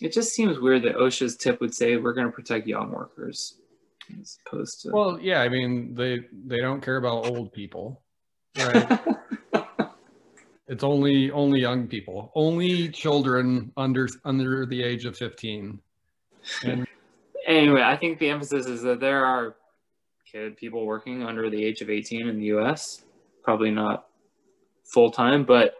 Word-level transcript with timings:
it 0.00 0.12
just 0.12 0.34
seems 0.34 0.58
weird 0.58 0.82
that 0.82 0.96
OSHA's 0.96 1.36
tip 1.36 1.60
would 1.60 1.74
say 1.74 1.96
we're 1.96 2.12
going 2.12 2.26
to 2.26 2.32
protect 2.32 2.66
young 2.66 2.90
workers 2.90 3.56
as 4.20 4.38
opposed 4.46 4.82
to. 4.82 4.90
Well, 4.90 5.18
yeah, 5.20 5.40
I 5.40 5.48
mean 5.48 5.94
they 5.94 6.20
they 6.46 6.58
don't 6.58 6.80
care 6.80 6.96
about 6.96 7.26
old 7.26 7.52
people, 7.52 8.02
right? 8.58 9.00
it's 10.68 10.84
only 10.84 11.30
only 11.30 11.60
young 11.60 11.86
people, 11.86 12.30
only 12.34 12.88
children 12.88 13.72
under 13.76 14.08
under 14.24 14.66
the 14.66 14.82
age 14.82 15.04
of 15.06 15.16
fifteen. 15.16 15.80
And 16.62 16.86
anyway, 17.46 17.82
I 17.82 17.96
think 17.96 18.18
the 18.18 18.28
emphasis 18.28 18.66
is 18.66 18.82
that 18.82 19.00
there 19.00 19.24
are 19.24 19.56
kid 20.30 20.56
people 20.56 20.84
working 20.84 21.22
under 21.22 21.48
the 21.48 21.64
age 21.64 21.80
of 21.80 21.90
eighteen 21.90 22.28
in 22.28 22.38
the 22.38 22.46
U.S. 22.46 23.02
Probably 23.42 23.70
not 23.70 24.06
full 24.84 25.10
time, 25.10 25.44
but 25.44 25.74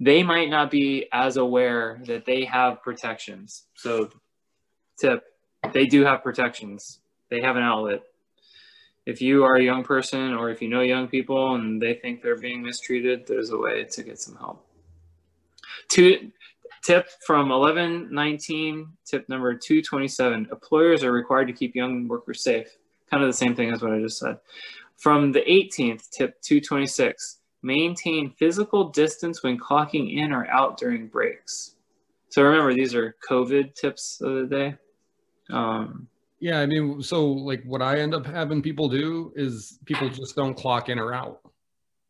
they 0.00 0.22
might 0.22 0.50
not 0.50 0.70
be 0.70 1.08
as 1.12 1.36
aware 1.36 2.00
that 2.06 2.24
they 2.26 2.44
have 2.44 2.82
protections. 2.82 3.64
So, 3.76 4.10
tip, 4.98 5.24
they 5.72 5.86
do 5.86 6.04
have 6.04 6.22
protections. 6.22 7.00
They 7.30 7.40
have 7.40 7.56
an 7.56 7.62
outlet. 7.62 8.02
If 9.06 9.20
you 9.20 9.44
are 9.44 9.56
a 9.56 9.62
young 9.62 9.84
person 9.84 10.32
or 10.32 10.50
if 10.50 10.62
you 10.62 10.68
know 10.68 10.80
young 10.80 11.08
people 11.08 11.54
and 11.54 11.80
they 11.80 11.94
think 11.94 12.22
they're 12.22 12.38
being 12.38 12.62
mistreated, 12.62 13.26
there's 13.26 13.50
a 13.50 13.58
way 13.58 13.84
to 13.84 14.02
get 14.02 14.18
some 14.18 14.36
help. 14.36 14.66
Two, 15.88 16.30
tip 16.82 17.08
from 17.26 17.50
1119, 17.50 18.88
tip 19.04 19.28
number 19.28 19.54
227 19.54 20.48
employers 20.50 21.04
are 21.04 21.12
required 21.12 21.46
to 21.46 21.52
keep 21.52 21.74
young 21.74 22.08
workers 22.08 22.42
safe. 22.42 22.68
Kind 23.10 23.22
of 23.22 23.28
the 23.28 23.36
same 23.36 23.54
thing 23.54 23.70
as 23.70 23.82
what 23.82 23.92
I 23.92 24.00
just 24.00 24.18
said. 24.18 24.38
From 24.96 25.32
the 25.32 25.40
18th, 25.40 26.08
tip 26.10 26.40
226 26.40 27.40
maintain 27.64 28.30
physical 28.38 28.90
distance 28.90 29.42
when 29.42 29.58
clocking 29.58 30.16
in 30.16 30.32
or 30.32 30.46
out 30.48 30.76
during 30.76 31.08
breaks. 31.08 31.76
So 32.28 32.42
remember, 32.42 32.74
these 32.74 32.94
are 32.94 33.16
COVID 33.28 33.74
tips 33.74 34.20
of 34.20 34.34
the 34.34 34.46
day. 34.46 34.76
Um, 35.50 36.08
yeah, 36.40 36.60
I 36.60 36.66
mean, 36.66 37.02
so 37.02 37.26
like 37.26 37.64
what 37.64 37.80
I 37.80 38.00
end 38.00 38.14
up 38.14 38.26
having 38.26 38.60
people 38.60 38.88
do 38.88 39.32
is 39.34 39.78
people 39.86 40.10
just 40.10 40.36
don't 40.36 40.54
clock 40.54 40.88
in 40.88 40.98
or 40.98 41.14
out, 41.14 41.40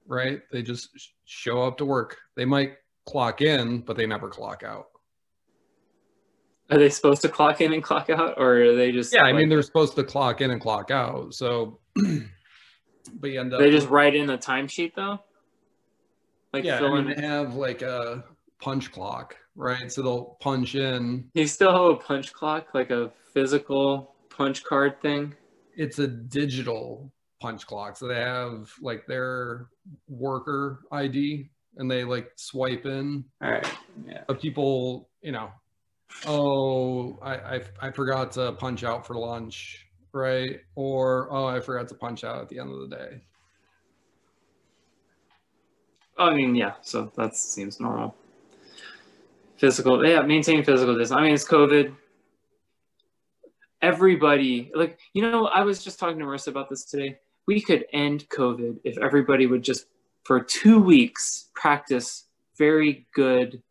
right? 0.06 0.40
They 0.50 0.62
just 0.62 0.90
show 1.24 1.62
up 1.62 1.78
to 1.78 1.84
work. 1.84 2.16
They 2.36 2.44
might 2.44 2.72
clock 3.06 3.42
in, 3.42 3.80
but 3.80 3.96
they 3.96 4.06
never 4.06 4.28
clock 4.28 4.62
out. 4.64 4.86
Are 6.70 6.78
they 6.78 6.88
supposed 6.88 7.22
to 7.22 7.28
clock 7.28 7.60
in 7.60 7.74
and 7.74 7.82
clock 7.82 8.08
out, 8.10 8.34
or 8.38 8.62
are 8.62 8.74
they 8.74 8.90
just? 8.90 9.14
Yeah, 9.14 9.22
like, 9.22 9.34
I 9.34 9.36
mean, 9.36 9.48
they're 9.48 9.62
supposed 9.62 9.94
to 9.96 10.04
clock 10.04 10.40
in 10.40 10.50
and 10.50 10.60
clock 10.60 10.90
out. 10.90 11.34
So, 11.34 11.78
but 11.94 13.30
you 13.30 13.38
end 13.38 13.52
up. 13.52 13.60
They 13.60 13.70
just 13.70 13.88
write 13.88 14.16
in 14.16 14.26
the 14.26 14.38
timesheet 14.38 14.94
though. 14.94 15.20
Like 16.54 16.64
yeah, 16.64 17.02
they 17.16 17.20
have 17.20 17.56
like 17.56 17.82
a 17.82 18.22
punch 18.60 18.92
clock, 18.92 19.36
right? 19.56 19.90
So 19.90 20.02
they'll 20.02 20.36
punch 20.40 20.76
in. 20.76 21.28
You 21.34 21.48
still 21.48 21.72
have 21.72 21.96
a 21.96 21.96
punch 21.96 22.32
clock, 22.32 22.68
like 22.74 22.90
a 22.90 23.10
physical 23.32 24.14
punch 24.30 24.62
card 24.62 25.00
thing? 25.02 25.34
It's 25.76 25.98
a 25.98 26.06
digital 26.06 27.12
punch 27.40 27.66
clock. 27.66 27.96
So 27.96 28.06
they 28.06 28.20
have 28.20 28.70
like 28.80 29.04
their 29.08 29.66
worker 30.08 30.82
ID 30.92 31.50
and 31.76 31.90
they 31.90 32.04
like 32.04 32.30
swipe 32.36 32.86
in. 32.86 33.24
All 33.42 33.50
right. 33.50 33.68
Yeah. 34.06 34.22
But 34.28 34.40
people, 34.40 35.10
you 35.22 35.32
know, 35.32 35.50
oh, 36.24 37.18
I, 37.20 37.34
I, 37.34 37.60
I 37.80 37.90
forgot 37.90 38.30
to 38.32 38.52
punch 38.52 38.84
out 38.84 39.04
for 39.04 39.16
lunch, 39.16 39.86
right? 40.12 40.60
Or, 40.76 41.32
oh, 41.32 41.46
I 41.46 41.58
forgot 41.58 41.88
to 41.88 41.94
punch 41.96 42.22
out 42.22 42.42
at 42.42 42.48
the 42.48 42.60
end 42.60 42.70
of 42.70 42.88
the 42.88 42.96
day. 42.96 43.22
I 46.16 46.34
mean, 46.34 46.54
yeah, 46.54 46.74
so 46.82 47.12
that 47.16 47.36
seems 47.36 47.80
normal. 47.80 48.14
Physical, 49.56 50.06
yeah, 50.06 50.22
maintain 50.22 50.64
physical 50.64 50.96
distance. 50.96 51.16
I 51.16 51.22
mean, 51.22 51.34
it's 51.34 51.46
COVID 51.46 51.94
everybody 53.84 54.70
like 54.74 54.98
you 55.12 55.20
know 55.20 55.46
i 55.48 55.60
was 55.60 55.84
just 55.84 55.98
talking 55.98 56.18
to 56.18 56.24
marissa 56.24 56.48
about 56.48 56.70
this 56.70 56.86
today 56.86 57.18
we 57.44 57.60
could 57.60 57.84
end 57.92 58.26
covid 58.30 58.78
if 58.82 58.96
everybody 58.96 59.46
would 59.46 59.62
just 59.62 59.88
for 60.24 60.40
two 60.40 60.80
weeks 60.80 61.50
practice 61.54 62.24
very 62.56 63.06
good 63.14 63.62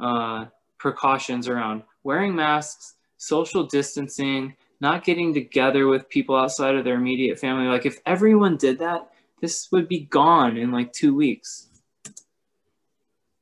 uh, 0.00 0.44
precautions 0.78 1.48
around 1.48 1.82
wearing 2.04 2.36
masks 2.36 2.94
social 3.16 3.64
distancing 3.64 4.54
not 4.80 5.02
getting 5.02 5.34
together 5.34 5.88
with 5.88 6.08
people 6.08 6.36
outside 6.36 6.76
of 6.76 6.84
their 6.84 6.94
immediate 6.94 7.36
family 7.36 7.66
like 7.66 7.84
if 7.84 7.98
everyone 8.06 8.56
did 8.56 8.78
that 8.78 9.10
this 9.40 9.72
would 9.72 9.88
be 9.88 10.00
gone 10.00 10.56
in 10.56 10.70
like 10.70 10.92
two 10.92 11.16
weeks 11.16 11.66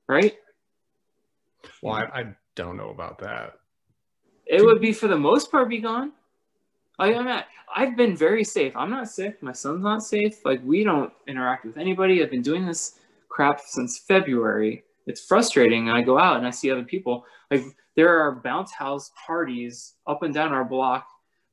right 0.08 0.34
well 1.82 1.94
i, 1.94 2.20
I 2.20 2.34
don't 2.54 2.76
know 2.76 2.90
about 2.90 3.18
that 3.18 3.54
it 4.46 4.64
would 4.64 4.80
be 4.80 4.92
for 4.92 5.08
the 5.08 5.18
most 5.18 5.50
part 5.50 5.68
be 5.68 5.78
gone. 5.78 6.12
I, 6.98 7.12
I'm 7.14 7.24
not, 7.24 7.46
I've 7.74 7.96
been 7.96 8.16
very 8.16 8.44
safe. 8.44 8.74
I'm 8.76 8.90
not 8.90 9.08
sick. 9.08 9.42
My 9.42 9.52
son's 9.52 9.82
not 9.82 10.02
safe. 10.02 10.44
Like 10.44 10.60
we 10.64 10.84
don't 10.84 11.12
interact 11.26 11.64
with 11.64 11.76
anybody. 11.76 12.22
I've 12.22 12.30
been 12.30 12.42
doing 12.42 12.64
this 12.64 13.00
crap 13.28 13.60
since 13.60 13.98
February. 13.98 14.84
It's 15.06 15.24
frustrating. 15.24 15.90
I 15.90 16.02
go 16.02 16.18
out 16.18 16.38
and 16.38 16.46
I 16.46 16.50
see 16.50 16.70
other 16.70 16.84
people. 16.84 17.24
Like 17.50 17.64
there 17.96 18.20
are 18.20 18.36
bounce 18.36 18.72
house 18.72 19.10
parties 19.26 19.94
up 20.06 20.22
and 20.22 20.32
down 20.32 20.52
our 20.52 20.64
block 20.64 21.06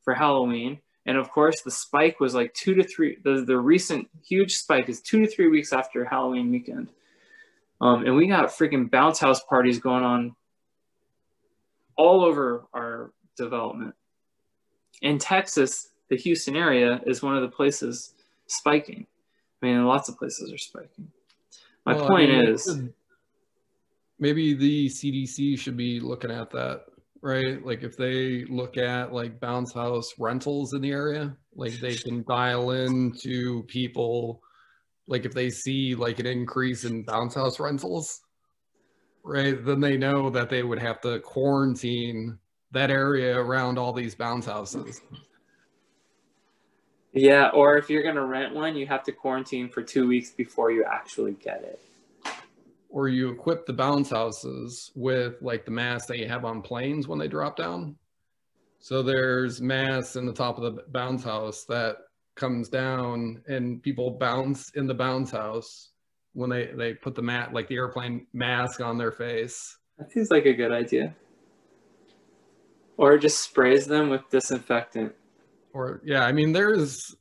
for 0.04 0.14
Halloween. 0.14 0.80
And 1.06 1.18
of 1.18 1.32
course, 1.32 1.62
the 1.62 1.72
spike 1.72 2.20
was 2.20 2.34
like 2.34 2.54
two 2.54 2.76
to 2.76 2.84
three. 2.84 3.18
The, 3.24 3.44
the 3.46 3.58
recent 3.58 4.08
huge 4.26 4.56
spike 4.56 4.88
is 4.88 5.02
two 5.02 5.20
to 5.26 5.28
three 5.28 5.50
weeks 5.50 5.74
after 5.74 6.06
Halloween 6.06 6.52
weekend. 6.52 6.90
Um, 7.84 8.06
and 8.06 8.16
we 8.16 8.28
got 8.28 8.48
freaking 8.48 8.90
bounce 8.90 9.20
house 9.20 9.44
parties 9.44 9.78
going 9.78 10.06
on 10.06 10.34
all 11.98 12.24
over 12.24 12.64
our 12.74 13.12
development. 13.36 13.94
In 15.02 15.18
Texas, 15.18 15.90
the 16.10 16.16
Houston 16.16 16.56
area 16.56 17.02
is 17.06 17.22
one 17.22 17.36
of 17.36 17.42
the 17.42 17.50
places 17.50 18.14
spiking. 18.48 19.06
I 19.62 19.66
mean, 19.66 19.84
lots 19.84 20.08
of 20.08 20.18
places 20.18 20.54
are 20.54 20.58
spiking. 20.58 21.12
My 21.86 21.94
well, 21.96 22.08
point 22.08 22.32
I 22.32 22.36
mean, 22.36 22.48
is 22.48 22.82
maybe 24.18 24.54
the 24.54 24.88
CDC 24.88 25.60
should 25.60 25.76
be 25.76 26.00
looking 26.00 26.32
at 26.32 26.52
that, 26.52 26.86
right? 27.22 27.66
Like 27.66 27.84
if 27.84 27.98
they 27.98 28.46
look 28.46 28.78
at 28.78 29.12
like 29.12 29.42
bounce 29.42 29.74
house 29.74 30.14
rentals 30.18 30.74
in 30.74 30.80
the 30.80 30.92
area, 30.92 31.36
like 31.54 31.74
they 31.82 31.96
can 31.96 32.24
dial 32.24 32.72
in 32.72 33.12
to 33.24 33.64
people 33.64 34.42
like 35.08 35.26
if 35.26 35.34
they 35.34 35.50
see 35.50 35.96
like 35.96 36.20
an 36.20 36.26
increase 36.26 36.86
in 36.86 37.04
bounce 37.04 37.36
house 37.36 37.60
rentals 37.60 38.22
right, 39.24 39.64
then 39.66 39.80
they 39.80 39.98
know 39.98 40.30
that 40.30 40.50
they 40.50 40.64
would 40.64 40.80
have 40.80 41.02
to 41.02 41.20
quarantine 41.20 42.38
that 42.72 42.92
area 42.92 43.40
around 43.40 43.78
all 43.78 43.94
these 43.94 44.16
bounce 44.16 44.46
houses. 44.46 45.02
Yeah, 47.14 47.50
or 47.50 47.78
if 47.78 47.90
you're 47.90 48.04
going 48.04 48.16
to 48.16 48.26
rent 48.26 48.56
one, 48.56 48.76
you 48.76 48.88
have 48.88 49.04
to 49.04 49.12
quarantine 49.12 49.70
for 49.70 49.84
two 49.84 50.08
weeks 50.08 50.32
before 50.32 50.72
you 50.72 50.84
actually 50.84 51.34
get 51.34 51.64
it. 51.64 51.80
Or 52.90 53.08
you 53.08 53.30
equip 53.30 53.66
the 53.66 53.74
bounce 53.74 54.10
houses 54.10 54.92
with 54.96 55.36
like 55.42 55.66
the 55.66 55.72
masks 55.72 56.08
that 56.08 56.18
you 56.18 56.28
have 56.28 56.44
on 56.44 56.62
planes 56.62 57.08
when 57.08 57.20
they 57.20 57.28
drop 57.28 57.56
down. 57.56 57.96
So 58.80 59.02
there's 59.02 59.62
masks 59.62 60.16
in 60.16 60.26
the 60.26 60.34
top 60.34 60.58
of 60.58 60.64
the 60.64 60.84
bounce 60.92 61.24
house 61.24 61.66
that 61.70 61.98
comes 62.36 62.70
down 62.70 63.42
and 63.48 63.82
people 63.82 64.12
bounce 64.12 64.72
in 64.72 64.88
the 64.88 64.94
bounce 64.94 65.32
house 65.32 65.92
when 66.34 66.50
they 66.50 66.72
they 66.76 66.94
put 66.94 67.16
the 67.16 67.22
mat 67.22 67.54
like 67.54 67.68
the 67.68 67.76
airplane 67.76 68.28
mask 68.34 68.82
on 68.82 68.98
their 68.98 69.12
face. 69.12 69.78
That 69.98 70.12
seems 70.12 70.32
like 70.32 70.46
a 70.46 70.54
good 70.54 70.72
idea. 70.72 71.16
Or 72.98 73.18
just 73.18 73.40
sprays 73.40 73.86
them 73.86 74.10
with 74.10 74.22
disinfectant. 74.30 75.14
Or 75.74 76.02
yeah, 76.04 76.26
I 76.26 76.32
mean 76.32 76.52
there's 76.52 77.16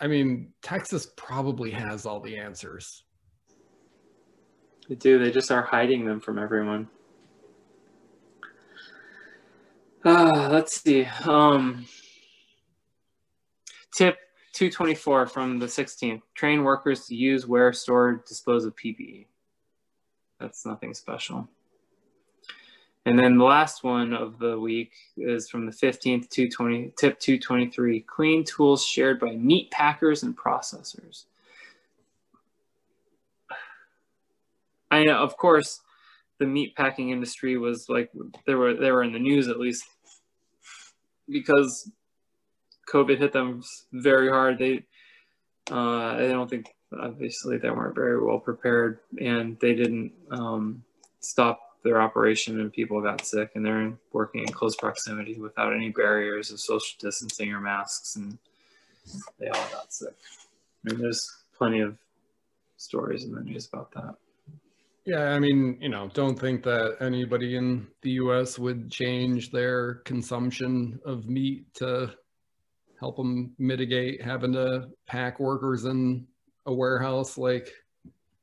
I 0.00 0.06
mean 0.06 0.52
Texas 0.62 1.08
probably 1.16 1.70
has 1.70 2.06
all 2.06 2.20
the 2.20 2.38
answers. 2.38 3.04
They 4.88 4.94
do, 4.94 5.18
they 5.18 5.30
just 5.30 5.50
are 5.50 5.62
hiding 5.62 6.04
them 6.04 6.20
from 6.20 6.38
everyone. 6.38 6.88
Ah, 10.04 10.46
uh, 10.46 10.48
let's 10.50 10.80
see. 10.80 11.04
Um 11.24 11.86
tip 13.94 14.16
224 14.56 15.26
from 15.26 15.58
the 15.58 15.66
16th. 15.66 16.22
Train 16.34 16.64
workers 16.64 17.06
to 17.06 17.14
use, 17.14 17.46
wear, 17.46 17.74
store, 17.74 18.24
dispose 18.26 18.64
of 18.64 18.74
PPE. 18.74 19.26
That's 20.40 20.64
nothing 20.64 20.94
special. 20.94 21.46
And 23.04 23.18
then 23.18 23.36
the 23.36 23.44
last 23.44 23.84
one 23.84 24.14
of 24.14 24.38
the 24.38 24.58
week 24.58 24.92
is 25.18 25.50
from 25.50 25.66
the 25.66 25.72
15th, 25.72 26.30
220, 26.30 26.92
tip 26.96 27.20
223, 27.20 28.00
clean 28.00 28.44
tools 28.44 28.82
shared 28.82 29.20
by 29.20 29.36
meat 29.36 29.70
packers 29.70 30.22
and 30.22 30.34
processors. 30.34 31.26
I 34.90 35.04
know, 35.04 35.18
of 35.18 35.36
course, 35.36 35.82
the 36.38 36.46
meat 36.46 36.74
packing 36.76 37.10
industry 37.10 37.58
was 37.58 37.90
like, 37.90 38.10
they 38.46 38.54
were, 38.54 38.72
they 38.72 38.90
were 38.90 39.02
in 39.02 39.12
the 39.12 39.18
news 39.18 39.48
at 39.48 39.60
least 39.60 39.84
because 41.28 41.90
COVID 42.88 43.18
hit 43.18 43.32
them 43.32 43.62
very 43.92 44.28
hard. 44.28 44.58
They, 44.58 44.84
uh, 45.70 46.14
I 46.14 46.28
don't 46.28 46.48
think 46.48 46.66
obviously 46.98 47.58
they 47.58 47.70
weren't 47.70 47.94
very 47.94 48.22
well 48.22 48.38
prepared, 48.38 49.00
and 49.20 49.58
they 49.60 49.74
didn't 49.74 50.12
um, 50.30 50.84
stop 51.20 51.60
their 51.86 52.02
operation 52.02 52.60
and 52.60 52.72
people 52.72 53.00
got 53.00 53.24
sick 53.24 53.52
and 53.54 53.64
they're 53.64 53.92
working 54.12 54.42
in 54.42 54.52
close 54.52 54.74
proximity 54.74 55.38
without 55.38 55.72
any 55.72 55.90
barriers 55.90 56.50
of 56.50 56.58
social 56.58 56.96
distancing 56.98 57.52
or 57.52 57.60
masks 57.60 58.16
and 58.16 58.38
they 59.38 59.46
all 59.48 59.68
got 59.72 59.92
sick. 59.92 60.14
Mean, 60.82 61.00
there's 61.00 61.30
plenty 61.56 61.80
of 61.80 61.96
stories 62.76 63.24
in 63.24 63.32
the 63.32 63.40
news 63.40 63.68
about 63.72 63.92
that. 63.92 64.14
Yeah, 65.04 65.30
I 65.30 65.38
mean, 65.38 65.78
you 65.80 65.88
know, 65.88 66.10
don't 66.12 66.38
think 66.38 66.64
that 66.64 66.96
anybody 67.00 67.56
in 67.56 67.86
the 68.02 68.10
US 68.12 68.58
would 68.58 68.90
change 68.90 69.52
their 69.52 69.96
consumption 70.04 70.98
of 71.04 71.28
meat 71.28 71.72
to 71.74 72.12
help 73.00 73.16
them 73.16 73.52
mitigate 73.58 74.22
having 74.22 74.52
to 74.52 74.88
pack 75.06 75.40
workers 75.40 75.84
in 75.84 76.26
a 76.66 76.72
warehouse 76.72 77.36
like 77.38 77.70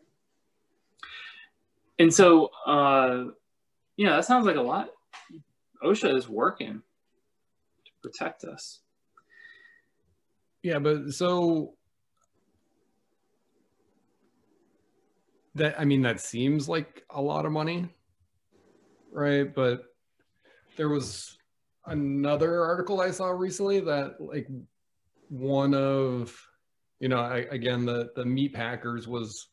And 2.00 2.14
so, 2.14 2.52
uh, 2.66 3.26
yeah, 3.98 4.16
that 4.16 4.26
sounds 4.26 4.46
like 4.46 4.56
a 4.56 4.62
lot. 4.62 4.90
OSHA 5.84 6.16
is 6.16 6.30
working 6.30 6.82
to 7.86 7.92
protect 8.02 8.44
us. 8.44 8.80
Yeah, 10.62 10.80
but 10.80 11.12
so 11.14 11.74
that 15.56 15.80
I 15.80 15.86
mean 15.86 16.04
that 16.04 16.22
seems 16.22 16.70
like 16.70 17.04
a 17.10 17.22
lot 17.22 17.46
of 17.46 17.52
money, 17.52 17.90
right? 19.12 19.54
But 19.54 19.84
there 20.78 20.90
was 20.90 21.38
another 21.86 22.64
article 22.64 23.02
I 23.02 23.12
saw 23.12 23.30
recently 23.30 23.80
that 23.82 24.20
like 24.20 24.48
one 25.30 25.74
of 25.74 26.40
you 27.00 27.10
know 27.10 27.20
I, 27.20 27.48
again 27.50 27.86
the 27.86 28.10
the 28.16 28.26
meat 28.26 28.54
packers 28.54 29.08
was 29.08 29.48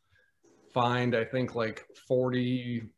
fined 0.73 1.15
I 1.15 1.25
think 1.25 1.55
like 1.55 1.87
forty 2.09 2.91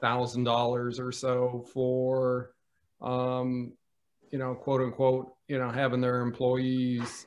thousand 0.00 0.44
dollars 0.44 0.98
or 1.00 1.12
so 1.12 1.64
for 1.72 2.52
um 3.00 3.72
you 4.30 4.38
know 4.38 4.54
quote 4.54 4.80
unquote 4.80 5.32
you 5.48 5.58
know 5.58 5.70
having 5.70 6.00
their 6.00 6.20
employees 6.20 7.26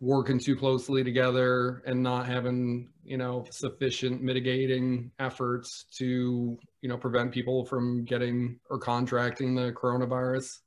working 0.00 0.38
too 0.38 0.56
closely 0.56 1.02
together 1.02 1.82
and 1.86 2.02
not 2.02 2.26
having 2.26 2.88
you 3.04 3.16
know 3.16 3.44
sufficient 3.50 4.22
mitigating 4.22 5.10
efforts 5.18 5.86
to 5.96 6.56
you 6.82 6.88
know 6.88 6.96
prevent 6.96 7.32
people 7.32 7.64
from 7.64 8.04
getting 8.04 8.58
or 8.70 8.78
contracting 8.78 9.54
the 9.54 9.72
coronavirus. 9.72 10.60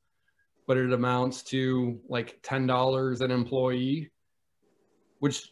But 0.68 0.78
it 0.78 0.94
amounts 0.94 1.44
to 1.46 2.00
like 2.08 2.42
$10 2.44 3.22
an 3.22 3.32
employee 3.32 4.10
which 5.20 5.52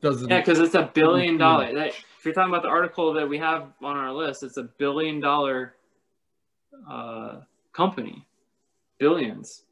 doesn't 0.00 0.28
yeah 0.28 0.40
because 0.40 0.58
it's 0.58 0.74
a 0.74 0.90
billion 0.94 1.38
dollar 1.38 1.72
if 2.22 2.26
you're 2.26 2.34
talking 2.34 2.54
about 2.54 2.62
the 2.62 2.68
article 2.68 3.12
that 3.12 3.28
we 3.28 3.36
have 3.36 3.72
on 3.82 3.96
our 3.96 4.12
list 4.12 4.44
it's 4.44 4.56
a 4.56 4.62
billion 4.62 5.18
dollar 5.18 5.74
uh, 6.88 7.40
company. 7.72 8.24
Billions. 8.98 9.64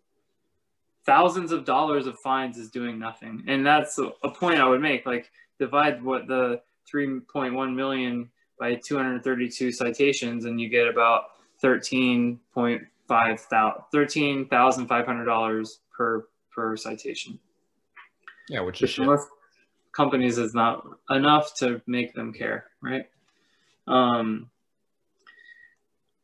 Thousands 1.06 1.52
of 1.52 1.64
dollars 1.64 2.08
of 2.08 2.19
fines 2.19 2.58
is 2.58 2.69
doing 2.69 2.99
nothing. 2.99 3.44
And 3.47 3.64
that's 3.64 4.00
a, 4.00 4.11
a 4.25 4.31
point 4.31 4.58
i 4.58 4.69
would 4.69 4.81
make 4.81 5.06
like 5.06 5.31
divide 5.61 6.02
what 6.02 6.26
the 6.26 6.61
3.1 6.93 7.73
million 7.73 8.29
by 8.58 8.75
232 8.75 9.70
citations 9.70 10.44
and 10.44 10.60
you 10.60 10.69
get 10.69 10.89
about 10.89 11.27
13.5 11.63 12.41
$13,500 13.08 15.79
per 15.96 16.27
per 16.53 16.77
citation. 16.77 17.39
Yeah, 18.48 18.63
which 18.63 18.82
is 18.82 18.98
most 18.98 19.29
companies 19.93 20.39
is 20.39 20.55
not 20.55 20.87
enough 21.11 21.55
to 21.56 21.81
make 21.87 22.15
them 22.15 22.32
care, 22.32 22.67
right? 22.81 23.06
Um, 23.87 24.51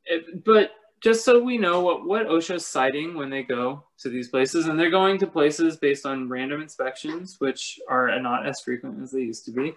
it, 0.04 0.44
but 0.44 0.72
just 1.00 1.24
so 1.24 1.42
we 1.42 1.58
know 1.58 1.80
what, 1.80 2.06
what 2.06 2.26
OSHA 2.26 2.56
is 2.56 2.66
citing 2.66 3.14
when 3.14 3.30
they 3.30 3.42
go 3.42 3.82
to 3.98 4.08
these 4.08 4.28
places, 4.28 4.66
and 4.66 4.78
they're 4.78 4.90
going 4.90 5.18
to 5.18 5.26
places 5.26 5.76
based 5.76 6.06
on 6.06 6.28
random 6.28 6.62
inspections, 6.62 7.36
which 7.38 7.78
are 7.88 8.18
not 8.20 8.46
as 8.46 8.60
frequent 8.60 9.02
as 9.02 9.10
they 9.10 9.20
used 9.20 9.44
to 9.44 9.50
be. 9.50 9.74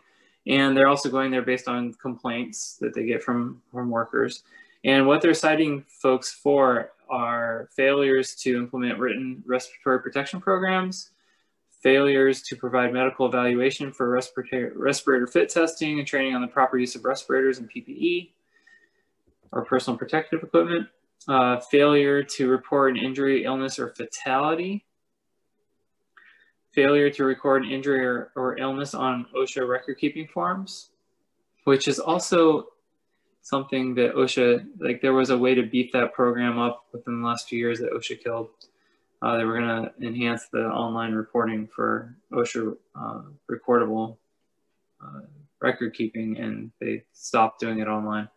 And 0.48 0.75
they're 0.75 0.88
also 0.88 1.10
going 1.10 1.31
there 1.31 1.41
based 1.41 1.67
on 1.67 1.93
complaints 1.93 2.77
that 2.79 2.93
they 2.93 3.05
get 3.05 3.22
from, 3.22 3.62
from 3.72 3.89
workers. 3.89 4.43
And 4.84 5.05
what 5.05 5.22
they're 5.22 5.34
citing 5.34 5.84
folks 5.88 6.31
for 6.31 6.91
are 7.10 7.69
failures 7.75 8.36
to 8.36 8.58
implement 8.58 9.00
written 9.00 9.43
respiratory 9.46 10.00
protection 10.00 10.39
programs, 10.39 11.10
failures 11.81 12.41
to 12.43 12.55
provide 12.55 12.93
medical 12.93 13.25
evaluation 13.25 13.91
for 13.91 14.09
respirator, 14.09 14.74
respirator 14.75 15.27
fit 15.27 15.50
testing 15.50 16.00
and 16.00 16.07
training 16.07 16.36
on 16.36 16.41
the 16.41 16.48
proper 16.48 16.77
use 16.77 16.95
of 16.95 17.05
respirators 17.05 17.59
and 17.59 17.69
PPE 17.71 18.31
or 19.51 19.65
personal 19.65 19.98
protective 19.98 20.43
equipment, 20.43 20.88
uh, 21.27 21.59
failure 21.59 22.24
to 22.24 22.50
report 22.50 22.91
an 22.91 22.98
injury, 22.98 23.45
illness, 23.45 23.79
or 23.79 23.89
fatality, 23.89 24.86
failure 26.71 27.09
to 27.09 27.24
record 27.24 27.63
an 27.63 27.71
injury 27.71 28.05
or, 28.05 28.31
or 28.36 28.57
illness 28.57 28.93
on 28.93 29.25
OSHA 29.36 29.67
record 29.67 29.98
keeping 30.00 30.27
forms, 30.27 30.91
which 31.63 31.88
is 31.88 32.00
also 32.00 32.67
something 33.41 33.95
that 33.95 34.13
OSHA, 34.13 34.65
like 34.79 35.01
there 35.01 35.13
was 35.13 35.29
a 35.29 35.38
way 35.38 35.55
to 35.55 35.63
beef 35.63 35.91
that 35.93 36.13
program 36.13 36.59
up 36.59 36.86
within 36.91 37.21
the 37.21 37.27
last 37.27 37.50
few 37.50 37.57
years 37.57 37.79
that 37.79 37.91
OSHA 37.91 38.24
killed. 38.24 38.50
Uh, 39.21 39.38
they 39.38 39.43
were 39.43 39.59
going 39.59 39.67
to 39.67 40.07
enhance 40.07 40.47
the 40.51 40.65
online 40.65 41.13
reporting 41.13 41.67
for 41.67 42.15
OSHA 42.31 42.75
uh, 42.95 43.21
recordable 43.51 44.17
uh, 45.03 45.21
record 45.61 45.93
keeping, 45.93 46.38
and 46.38 46.71
they 46.79 47.03
stopped 47.11 47.59
doing 47.59 47.79
it 47.79 47.88
online. 47.88 48.29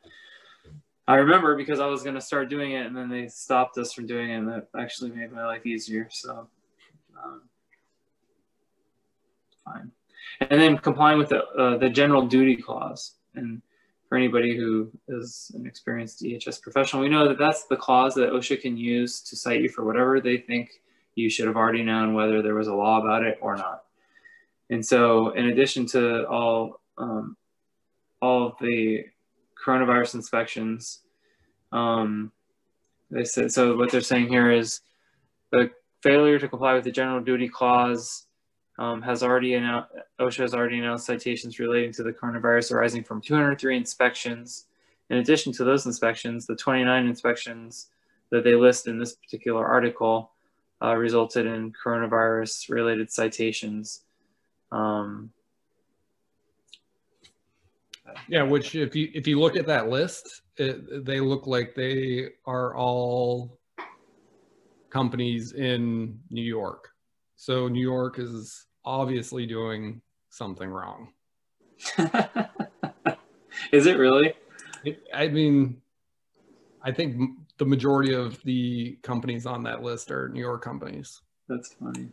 I 1.06 1.16
remember 1.16 1.56
because 1.56 1.80
I 1.80 1.86
was 1.86 2.02
going 2.02 2.14
to 2.14 2.20
start 2.20 2.48
doing 2.48 2.72
it 2.72 2.86
and 2.86 2.96
then 2.96 3.08
they 3.08 3.26
stopped 3.26 3.76
us 3.76 3.92
from 3.92 4.06
doing 4.06 4.30
it 4.30 4.36
and 4.36 4.48
that 4.48 4.68
actually 4.78 5.10
made 5.10 5.32
my 5.32 5.44
life 5.44 5.66
easier. 5.66 6.06
So, 6.10 6.48
um, 7.22 7.42
fine. 9.64 9.90
and 10.40 10.60
then 10.60 10.78
complying 10.78 11.18
with 11.18 11.30
the 11.30 11.44
uh, 11.44 11.76
the 11.78 11.90
general 11.90 12.26
duty 12.26 12.56
clause. 12.56 13.16
And 13.34 13.62
for 14.12 14.18
anybody 14.18 14.54
who 14.54 14.90
is 15.08 15.50
an 15.54 15.66
experienced 15.66 16.22
EHS 16.22 16.60
professional, 16.60 17.00
we 17.00 17.08
know 17.08 17.26
that 17.26 17.38
that's 17.38 17.64
the 17.64 17.76
clause 17.76 18.14
that 18.14 18.28
OSHA 18.28 18.60
can 18.60 18.76
use 18.76 19.22
to 19.22 19.34
cite 19.34 19.62
you 19.62 19.70
for 19.70 19.86
whatever 19.86 20.20
they 20.20 20.36
think 20.36 20.82
you 21.14 21.30
should 21.30 21.46
have 21.46 21.56
already 21.56 21.82
known, 21.82 22.12
whether 22.12 22.42
there 22.42 22.54
was 22.54 22.68
a 22.68 22.74
law 22.74 23.00
about 23.00 23.24
it 23.24 23.38
or 23.40 23.56
not. 23.56 23.84
And 24.68 24.84
so, 24.84 25.30
in 25.30 25.46
addition 25.46 25.86
to 25.86 26.28
all 26.28 26.82
um, 26.98 27.38
all 28.20 28.48
of 28.48 28.56
the 28.60 29.06
coronavirus 29.64 30.16
inspections, 30.16 31.00
um, 31.72 32.32
they 33.10 33.24
said 33.24 33.50
so. 33.50 33.78
What 33.78 33.90
they're 33.90 34.02
saying 34.02 34.28
here 34.28 34.52
is 34.52 34.82
the 35.52 35.70
failure 36.02 36.38
to 36.38 36.48
comply 36.48 36.74
with 36.74 36.84
the 36.84 36.92
general 36.92 37.22
duty 37.22 37.48
clause 37.48 38.26
um, 38.78 39.02
has 39.02 39.22
already 39.22 39.54
announced, 39.54 39.90
OSHA 40.20 40.38
has 40.38 40.54
already 40.54 40.78
announced 40.78 41.06
citations 41.06 41.58
relating 41.58 41.92
to 41.92 42.02
the 42.02 42.12
coronavirus 42.12 42.72
arising 42.72 43.04
from 43.04 43.20
203 43.20 43.76
inspections. 43.76 44.66
In 45.10 45.18
addition 45.18 45.52
to 45.54 45.64
those 45.64 45.86
inspections, 45.86 46.46
the 46.46 46.56
29 46.56 47.06
inspections 47.06 47.88
that 48.30 48.44
they 48.44 48.54
list 48.54 48.88
in 48.88 48.98
this 48.98 49.14
particular 49.14 49.66
article 49.66 50.32
uh, 50.82 50.96
resulted 50.96 51.46
in 51.46 51.72
coronavirus 51.72 52.70
related 52.70 53.10
citations. 53.10 54.02
Um, 54.72 55.30
yeah, 58.28 58.42
which 58.42 58.74
if 58.74 58.96
you 58.96 59.10
if 59.14 59.26
you 59.26 59.38
look 59.38 59.56
at 59.56 59.66
that 59.66 59.88
list, 59.88 60.42
it, 60.56 61.04
they 61.04 61.20
look 61.20 61.46
like 61.46 61.74
they 61.74 62.30
are 62.46 62.74
all 62.74 63.58
companies 64.90 65.52
in 65.52 66.18
New 66.30 66.42
York. 66.42 66.91
So 67.36 67.68
New 67.68 67.80
York 67.80 68.18
is 68.18 68.66
obviously 68.84 69.46
doing 69.46 70.00
something 70.30 70.68
wrong. 70.68 71.12
is 73.72 73.86
it 73.86 73.98
really? 73.98 74.34
It, 74.84 75.02
I 75.14 75.28
mean, 75.28 75.80
I 76.82 76.92
think 76.92 77.38
the 77.58 77.64
majority 77.64 78.14
of 78.14 78.42
the 78.42 78.98
companies 79.02 79.46
on 79.46 79.62
that 79.64 79.82
list 79.82 80.10
are 80.10 80.28
New 80.28 80.40
York 80.40 80.62
companies. 80.62 81.20
That's 81.48 81.74
funny. 81.74 82.08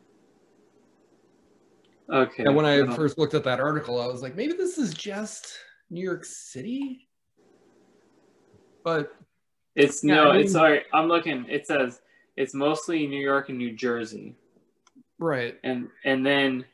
Okay. 2.11 2.43
And 2.43 2.55
when 2.55 2.65
I 2.65 2.95
first 2.95 3.17
looked 3.17 3.33
at 3.33 3.43
that 3.43 3.59
article, 3.59 4.01
I 4.01 4.07
was 4.07 4.21
like, 4.21 4.35
maybe 4.35 4.53
this 4.53 4.77
is 4.77 4.93
just 4.93 5.57
New 5.89 6.03
York 6.03 6.25
City. 6.25 7.07
But 8.83 9.15
it's 9.75 10.03
yeah, 10.03 10.15
no, 10.15 10.29
I 10.29 10.33
mean, 10.33 10.41
it's 10.41 10.53
sorry. 10.53 10.83
I'm 10.93 11.07
looking. 11.07 11.45
It 11.47 11.67
says 11.67 12.01
it's 12.35 12.53
mostly 12.53 13.05
New 13.07 13.21
York 13.21 13.49
and 13.49 13.57
New 13.57 13.75
Jersey. 13.75 14.35
Right. 15.19 15.59
And 15.63 15.89
and 16.05 16.25
then 16.25 16.65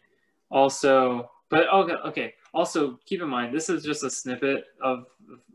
also, 0.49 1.31
but 1.49 1.67
okay, 1.73 1.93
okay. 2.05 2.33
Also, 2.53 2.99
keep 3.05 3.21
in 3.21 3.27
mind 3.27 3.53
this 3.53 3.69
is 3.69 3.83
just 3.83 4.03
a 4.03 4.09
snippet 4.09 4.65
of 4.81 5.05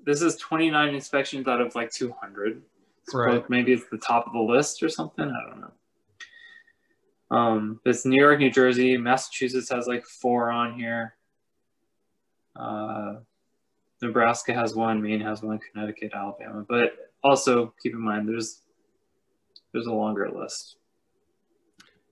this 0.05 0.21
is 0.23 0.37
29 0.37 0.95
inspections 0.95 1.47
out 1.47 1.61
of 1.61 1.75
like 1.75 1.91
200. 1.91 2.63
right. 3.15 3.49
Maybe 3.49 3.73
it's 3.73 3.89
the 3.91 3.99
top 3.99 4.27
of 4.27 4.33
the 4.33 4.41
list 4.41 4.83
or 4.83 4.89
something. 4.89 5.25
I 5.25 5.51
don't 5.51 5.61
know. 5.61 5.73
Um, 7.31 7.81
it's 7.85 8.05
New 8.05 8.21
York, 8.21 8.41
New 8.41 8.51
Jersey, 8.51 8.97
Massachusetts 8.97 9.71
has 9.71 9.87
like 9.87 10.05
four 10.05 10.51
on 10.51 10.75
here. 10.75 11.15
Uh, 12.57 13.17
Nebraska 14.03 14.53
has 14.53 14.75
one, 14.75 15.01
Maine 15.01 15.21
has 15.21 15.43
one, 15.43 15.59
Connecticut, 15.59 16.13
Alabama. 16.15 16.65
But 16.69 17.13
also 17.23 17.73
keep 17.83 17.93
in 17.93 18.01
mind 18.01 18.29
there's 18.29 18.63
there's 19.73 19.87
a 19.87 19.93
longer 19.93 20.29
list. 20.31 20.77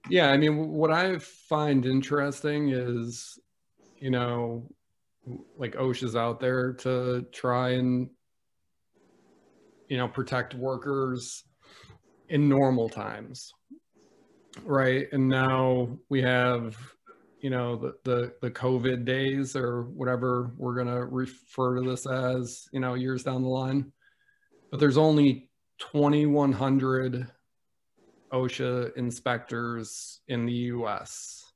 Yeah, 0.09 0.31
I 0.31 0.37
mean, 0.37 0.69
what 0.69 0.91
I 0.91 1.19
find 1.19 1.85
interesting 1.85 2.71
is, 2.71 3.39
you 3.99 4.11
know, 4.11 4.69
like 5.57 5.75
OSHA's 5.75 6.17
out 6.17 6.41
there 6.41 6.73
to 6.75 7.27
try 7.33 7.71
and, 7.71 8.09
you 9.89 9.99
know, 9.99 10.09
protect 10.09 10.55
workers 10.55 11.45
in 12.29 12.49
normal 12.49 12.89
times, 12.89 13.53
right? 14.63 15.07
And 15.13 15.29
now 15.29 15.99
we 16.09 16.23
have 16.23 16.77
you 17.41 17.51
know 17.51 17.77
the, 17.77 17.95
the 18.05 18.33
the 18.43 18.51
covid 18.51 19.05
days 19.05 19.55
or 19.55 19.85
whatever 19.85 20.51
we're 20.57 20.75
going 20.75 20.89
to 20.89 21.05
refer 21.05 21.77
to 21.77 21.89
this 21.89 22.07
as 22.07 22.69
you 22.73 22.81
know 22.81 22.95
years 22.95 23.23
down 23.23 23.43
the 23.43 23.49
line 23.49 23.93
but 24.71 24.81
there's 24.81 24.99
only 24.99 25.49
2100 25.79 27.29
osha 28.33 28.95
inspectors 28.97 30.21
in 30.29 30.47
the 30.47 30.53
us 30.53 31.49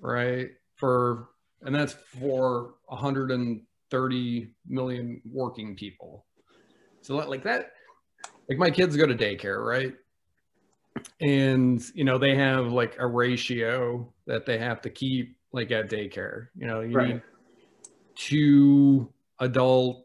right? 0.00 0.50
For 0.74 1.28
and 1.62 1.74
that's 1.74 1.94
for 2.20 2.74
130 2.86 4.50
million 4.68 5.22
working 5.30 5.74
people. 5.76 6.26
So 7.02 7.16
like 7.16 7.44
that 7.44 7.70
like 8.48 8.58
my 8.58 8.70
kids 8.70 8.96
go 8.96 9.06
to 9.06 9.14
daycare 9.14 9.64
right? 9.64 9.94
And 11.20 11.82
you 11.94 12.04
know 12.04 12.18
they 12.18 12.36
have 12.36 12.66
like 12.66 12.96
a 12.98 13.06
ratio 13.06 14.12
that 14.26 14.46
they 14.46 14.58
have 14.58 14.80
to 14.82 14.90
keep 14.90 15.36
like 15.52 15.70
at 15.70 15.90
daycare. 15.90 16.48
You 16.56 16.66
know 16.66 16.80
you 16.80 16.96
right. 16.96 17.08
need 17.08 17.22
two 18.16 19.12
adult 19.40 20.04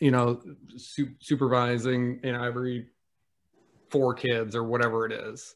you 0.00 0.10
know 0.10 0.40
su- 0.76 1.14
supervising 1.20 2.20
know 2.32 2.42
every 2.42 2.86
four 3.92 4.14
kids 4.14 4.56
or 4.56 4.64
whatever 4.64 5.06
it 5.06 5.12
is 5.12 5.54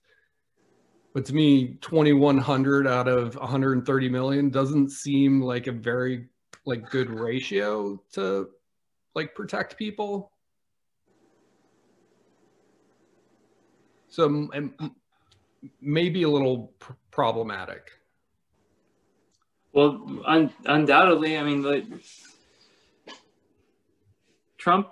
but 1.15 1.25
to 1.25 1.35
me 1.35 1.79
2100 1.81 2.87
out 2.87 3.09
of 3.09 3.35
130 3.35 4.09
million 4.09 4.51
doesn't 4.51 4.91
seem 4.91 5.41
like 5.41 5.67
a 5.67 5.73
very 5.73 6.29
like 6.67 6.89
good 6.91 7.11
ratio 7.11 8.01
to 8.13 8.49
like 9.15 9.35
protect 9.35 9.77
people 9.77 10.31
So 14.17 14.49
maybe 15.79 16.23
a 16.23 16.29
little 16.29 16.73
pr- 16.79 16.95
problematic. 17.11 17.91
Well, 19.75 20.23
un- 20.25 20.55
undoubtedly, 20.65 21.37
I 21.37 21.43
mean, 21.43 21.63
like 21.63 21.85
Trump, 24.57 24.89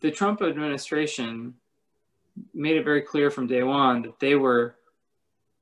the 0.00 0.10
Trump 0.10 0.42
administration 0.42 1.54
made 2.54 2.76
it 2.76 2.84
very 2.84 3.02
clear 3.02 3.30
from 3.30 3.46
day 3.46 3.62
one 3.62 4.02
that 4.02 4.18
they 4.20 4.34
were 4.34 4.76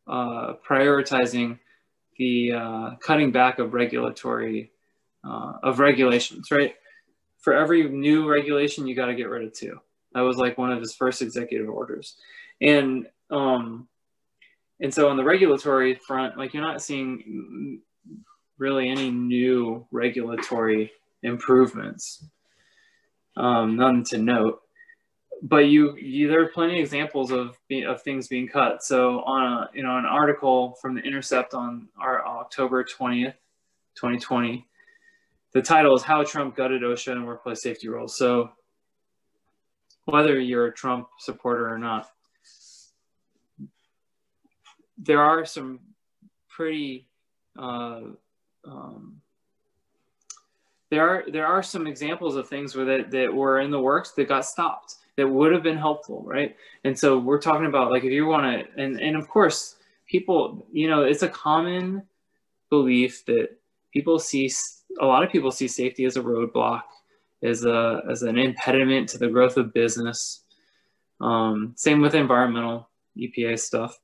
uh, 0.06 0.54
prioritizing 0.68 1.58
the 2.18 2.52
uh, 2.52 2.90
cutting 3.00 3.32
back 3.32 3.58
of 3.58 3.74
regulatory 3.74 4.70
uh, 5.24 5.54
of 5.62 5.80
regulations. 5.80 6.50
Right, 6.50 6.74
for 7.38 7.54
every 7.54 7.88
new 7.88 8.30
regulation, 8.30 8.86
you 8.86 8.94
got 8.94 9.06
to 9.06 9.14
get 9.14 9.28
rid 9.28 9.46
of 9.46 9.52
two. 9.52 9.80
That 10.14 10.20
was 10.20 10.38
like 10.38 10.56
one 10.56 10.72
of 10.72 10.80
his 10.80 10.94
first 10.94 11.20
executive 11.20 11.68
orders 11.68 12.16
and 12.60 13.06
um, 13.30 13.88
and 14.80 14.92
so 14.92 15.08
on 15.08 15.16
the 15.16 15.24
regulatory 15.24 15.94
front, 15.94 16.36
like 16.36 16.54
you're 16.54 16.62
not 16.62 16.82
seeing 16.82 17.80
really 18.58 18.88
any 18.88 19.10
new 19.10 19.86
regulatory 19.90 20.92
improvements, 21.22 22.24
um, 23.36 23.76
none 23.76 24.04
to 24.04 24.18
note. 24.18 24.60
But 25.42 25.68
you, 25.68 25.96
you, 25.96 26.28
there 26.28 26.42
are 26.42 26.48
plenty 26.48 26.78
of 26.78 26.84
examples 26.84 27.30
of 27.30 27.58
of 27.86 28.02
things 28.02 28.26
being 28.26 28.48
cut. 28.48 28.82
So 28.82 29.20
on 29.22 29.52
a 29.52 29.70
you 29.74 29.82
know 29.82 29.96
an 29.98 30.06
article 30.06 30.76
from 30.80 30.94
the 30.94 31.02
Intercept 31.02 31.52
on 31.54 31.88
our 32.00 32.26
October 32.26 32.82
twentieth, 32.84 33.36
twenty 33.94 34.18
twenty, 34.18 34.66
the 35.52 35.60
title 35.60 35.94
is 35.94 36.02
"How 36.02 36.24
Trump 36.24 36.56
Gutted 36.56 36.82
OSHA 36.82 37.12
and 37.12 37.26
Workplace 37.26 37.62
Safety 37.62 37.88
Rules." 37.88 38.16
So 38.16 38.50
whether 40.06 40.40
you're 40.40 40.66
a 40.66 40.72
Trump 40.72 41.08
supporter 41.18 41.68
or 41.68 41.78
not, 41.78 42.10
there 44.96 45.20
are 45.20 45.44
some 45.44 45.80
pretty 46.48 47.08
uh, 47.58 48.00
um, 48.64 49.20
there 50.90 51.08
are 51.08 51.24
there 51.30 51.46
are 51.46 51.62
some 51.62 51.86
examples 51.86 52.36
of 52.36 52.48
things 52.48 52.74
where 52.74 52.86
that, 52.86 53.10
that 53.10 53.34
were 53.34 53.60
in 53.60 53.70
the 53.70 53.80
works 53.80 54.12
that 54.12 54.28
got 54.28 54.46
stopped 54.46 54.96
that 55.16 55.28
would 55.28 55.52
have 55.52 55.62
been 55.62 55.78
helpful 55.78 56.22
right? 56.26 56.56
And 56.84 56.98
so 56.98 57.18
we're 57.18 57.40
talking 57.40 57.66
about 57.66 57.90
like 57.90 58.04
if 58.04 58.12
you 58.12 58.26
want 58.26 58.44
to 58.44 58.82
and 58.82 59.00
and 59.00 59.16
of 59.16 59.28
course 59.28 59.76
people 60.06 60.66
you 60.72 60.88
know 60.88 61.02
it's 61.02 61.22
a 61.22 61.28
common 61.28 62.02
belief 62.70 63.24
that 63.26 63.48
people 63.92 64.18
see 64.18 64.50
a 65.00 65.06
lot 65.06 65.22
of 65.22 65.30
people 65.30 65.50
see 65.50 65.68
safety 65.68 66.04
as 66.04 66.16
a 66.16 66.22
roadblock 66.22 66.82
as 67.42 67.64
a 67.64 68.02
as 68.10 68.22
an 68.22 68.38
impediment 68.38 69.08
to 69.10 69.18
the 69.18 69.28
growth 69.28 69.56
of 69.56 69.72
business. 69.72 70.42
Um, 71.20 71.72
same 71.76 72.00
with 72.00 72.14
environmental 72.14 72.88
epa 73.16 73.58
stuff. 73.58 73.98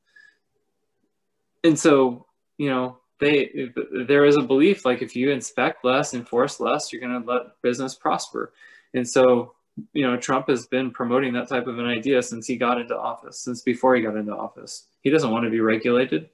And 1.65 1.79
so 1.79 2.27
you 2.59 2.71
know 2.71 2.99
they 3.21 3.71
there 4.07 4.25
is 4.25 4.37
a 4.37 4.43
belief 4.43 4.85
like 4.85 5.03
if 5.03 5.15
you 5.15 5.31
inspect 5.31 5.85
less 5.85 6.13
enforce 6.13 6.59
less 6.59 6.93
you're 6.93 7.01
going 7.01 7.23
to 7.23 7.31
let 7.31 7.61
business 7.63 7.95
prosper. 7.95 8.53
And 8.95 9.09
so 9.09 9.55
you 9.93 10.03
know 10.03 10.17
trump 10.17 10.49
has 10.49 10.67
been 10.67 10.91
promoting 10.91 11.33
that 11.33 11.49
type 11.49 11.67
of 11.67 11.79
an 11.79 11.87
idea 11.87 12.23
since 12.23 12.47
he 12.47 12.57
got 12.57 12.81
into 12.81 12.97
office 12.97 13.39
since 13.39 13.63
before 13.63 13.95
he 13.97 14.03
got 14.03 14.17
into 14.17 14.35
office 14.35 14.87
he 15.01 15.11
doesn't 15.11 15.31
want 15.31 15.45
to 15.45 15.51
be 15.51 15.61
regulated 15.61 16.29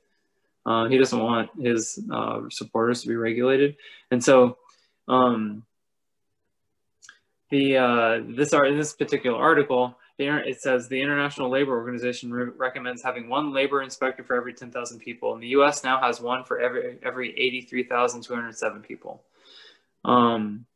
Uh, 0.68 0.87
he 0.87 0.99
doesn't 0.99 1.21
want 1.21 1.49
his 1.59 1.99
uh, 2.12 2.42
supporters 2.50 3.00
to 3.00 3.09
be 3.09 3.16
regulated, 3.16 3.76
and 4.11 4.23
so 4.23 4.59
um, 5.09 5.64
the 7.50 7.78
uh, 7.78 8.21
this 8.37 8.52
art 8.52 8.68
in 8.68 8.76
this 8.76 8.92
particular 8.92 9.38
article, 9.38 9.97
it 10.18 10.61
says 10.61 10.87
the 10.88 11.00
International 11.00 11.49
Labor 11.49 11.73
Organization 11.73 12.30
re- 12.30 12.52
recommends 12.54 13.02
having 13.02 13.30
one 13.30 13.54
labor 13.54 13.80
inspector 13.80 14.23
for 14.23 14.37
every 14.37 14.52
10,000 14.52 14.99
people, 14.99 15.33
and 15.33 15.42
the 15.42 15.49
U.S. 15.49 15.83
now 15.85 15.99
has 16.02 16.21
one 16.21 16.45
for 16.45 16.61
every 16.61 16.99
every 17.02 17.30
83,207 17.38 18.83
people. 18.83 19.23
Um, 20.04 20.66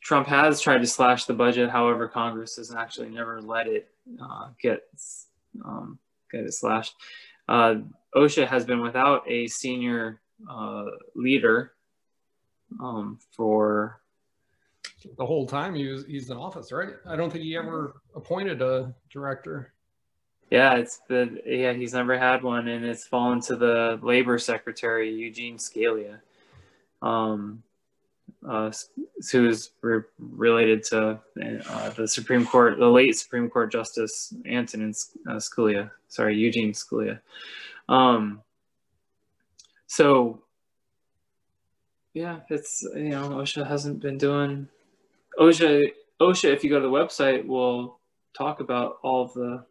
Trump 0.00 0.28
has 0.28 0.60
tried 0.60 0.78
to 0.78 0.86
slash 0.86 1.24
the 1.24 1.34
budget, 1.34 1.70
however, 1.70 2.08
Congress 2.08 2.56
has 2.56 2.74
actually 2.74 3.08
never 3.08 3.40
let 3.40 3.66
it 3.66 3.88
uh, 4.22 4.48
get 4.60 4.82
um, 5.64 5.98
get 6.30 6.44
it 6.44 6.52
slashed. 6.52 6.94
Uh, 7.48 7.76
OSHA 8.14 8.46
has 8.46 8.64
been 8.64 8.80
without 8.80 9.28
a 9.28 9.46
senior 9.48 10.20
uh, 10.48 10.84
leader 11.16 11.72
um, 12.80 13.18
for 13.36 14.00
the 15.16 15.26
whole 15.26 15.46
time 15.46 15.74
he 15.74 15.86
was 15.88 16.04
he's 16.06 16.30
in 16.30 16.36
office, 16.36 16.72
right? 16.72 16.94
I 17.06 17.16
don't 17.16 17.30
think 17.30 17.44
he 17.44 17.56
ever 17.56 18.00
appointed 18.14 18.62
a 18.62 18.94
director. 19.10 19.72
Yeah, 20.50 20.74
it's 20.74 21.00
the 21.08 21.40
yeah 21.46 21.72
he's 21.72 21.94
never 21.94 22.18
had 22.18 22.42
one, 22.42 22.68
and 22.68 22.84
it's 22.84 23.06
fallen 23.06 23.40
to 23.42 23.56
the 23.56 23.98
labor 24.02 24.38
secretary 24.38 25.12
Eugene 25.12 25.58
Scalia, 25.58 26.20
um, 27.02 27.62
uh, 28.48 28.70
who's 29.30 29.70
re- 29.80 30.02
related 30.18 30.82
to 30.84 31.20
uh, 31.68 31.90
the 31.90 32.06
Supreme 32.06 32.46
Court, 32.46 32.78
the 32.78 32.86
late 32.86 33.16
Supreme 33.16 33.48
Court 33.48 33.72
Justice 33.72 34.34
Antonin 34.46 34.94
uh, 35.28 35.36
Scalia. 35.36 35.90
Sorry, 36.08 36.36
Eugene 36.36 36.72
Scalia. 36.72 37.20
Um, 37.88 38.42
so 39.86 40.42
yeah, 42.12 42.40
it's 42.50 42.82
you 42.94 43.10
know 43.10 43.30
OSHA 43.30 43.66
hasn't 43.66 44.00
been 44.00 44.18
doing 44.18 44.68
OSHA, 45.38 45.92
OSHA, 46.20 46.52
if 46.52 46.64
you 46.64 46.70
go 46.70 46.80
to 46.80 46.86
the 46.86 46.92
website, 46.92 47.46
will 47.46 47.98
talk 48.36 48.60
about 48.60 48.98
all 49.02 49.26
the 49.28 49.64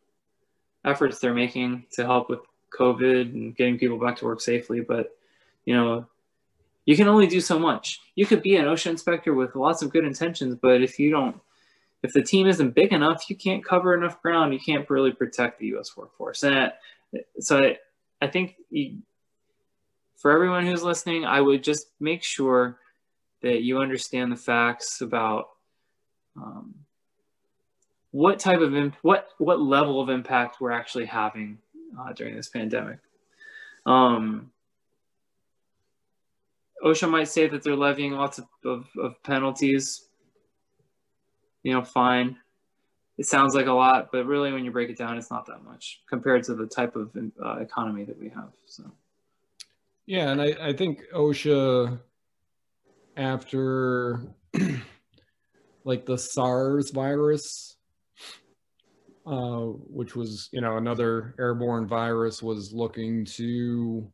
efforts 0.85 1.19
they're 1.19 1.33
making 1.33 1.85
to 1.91 2.05
help 2.05 2.29
with 2.29 2.39
COVID 2.77 3.33
and 3.33 3.55
getting 3.55 3.77
people 3.77 3.99
back 3.99 4.17
to 4.17 4.25
work 4.25 4.41
safely. 4.41 4.81
But, 4.81 5.15
you 5.65 5.75
know, 5.75 6.05
you 6.85 6.95
can 6.95 7.07
only 7.07 7.27
do 7.27 7.39
so 7.39 7.57
much. 7.57 8.01
You 8.15 8.25
could 8.25 8.41
be 8.41 8.55
an 8.55 8.65
OSHA 8.65 8.91
inspector 8.91 9.33
with 9.33 9.55
lots 9.55 9.81
of 9.81 9.91
good 9.91 10.05
intentions, 10.05 10.55
but 10.61 10.81
if 10.81 10.99
you 10.99 11.11
don't, 11.11 11.39
if 12.03 12.11
the 12.11 12.21
team 12.21 12.47
isn't 12.47 12.75
big 12.75 12.91
enough, 12.91 13.29
you 13.29 13.35
can't 13.35 13.63
cover 13.63 13.95
enough 13.95 14.21
ground. 14.21 14.53
You 14.53 14.59
can't 14.59 14.89
really 14.89 15.13
protect 15.13 15.59
the 15.59 15.67
U.S. 15.67 15.95
workforce. 15.95 16.43
And 16.43 16.73
so 17.39 17.59
I, 17.59 17.77
I 18.21 18.27
think 18.27 18.55
you, 18.69 18.97
for 20.17 20.31
everyone 20.31 20.65
who's 20.65 20.83
listening, 20.83 21.25
I 21.25 21.39
would 21.39 21.63
just 21.63 21.87
make 22.01 22.23
sure 22.23 22.77
that 23.41 23.61
you 23.61 23.79
understand 23.79 24.31
the 24.31 24.37
facts 24.37 24.99
about 24.99 25.49
um, 26.35 26.75
what 28.11 28.39
type 28.39 28.59
of 28.59 28.75
imp- 28.75 28.95
what 29.01 29.27
what 29.37 29.59
level 29.59 30.01
of 30.01 30.09
impact 30.09 30.61
we're 30.61 30.71
actually 30.71 31.05
having 31.05 31.57
uh, 31.99 32.13
during 32.13 32.35
this 32.35 32.49
pandemic. 32.49 32.99
Um, 33.85 34.51
OSHA 36.83 37.09
might 37.09 37.27
say 37.29 37.47
that 37.47 37.63
they're 37.63 37.75
levying 37.75 38.11
lots 38.11 38.39
of, 38.39 38.45
of, 38.65 38.85
of 39.01 39.23
penalties. 39.23 40.07
You 41.63 41.73
know, 41.73 41.83
fine. 41.83 42.37
It 43.17 43.25
sounds 43.25 43.55
like 43.55 43.67
a 43.67 43.73
lot, 43.73 44.09
but 44.11 44.25
really, 44.25 44.51
when 44.51 44.65
you 44.65 44.71
break 44.71 44.89
it 44.89 44.97
down, 44.97 45.17
it's 45.17 45.29
not 45.29 45.45
that 45.45 45.63
much 45.63 46.01
compared 46.09 46.43
to 46.45 46.55
the 46.55 46.65
type 46.65 46.95
of 46.95 47.15
uh, 47.43 47.57
economy 47.57 48.03
that 48.05 48.19
we 48.19 48.29
have. 48.29 48.49
So, 48.65 48.91
yeah, 50.07 50.31
and 50.31 50.41
I, 50.41 50.55
I 50.59 50.73
think 50.73 51.03
OSHA, 51.13 51.99
after 53.15 54.19
like 55.83 56.05
the 56.05 56.17
SARS 56.17 56.89
virus, 56.89 57.77
uh, 59.25 59.67
which 59.87 60.15
was 60.15 60.49
you 60.51 60.59
know 60.59 60.77
another 60.77 61.35
airborne 61.39 61.87
virus, 61.87 62.41
was 62.41 62.73
looking 62.73 63.25
to 63.25 64.11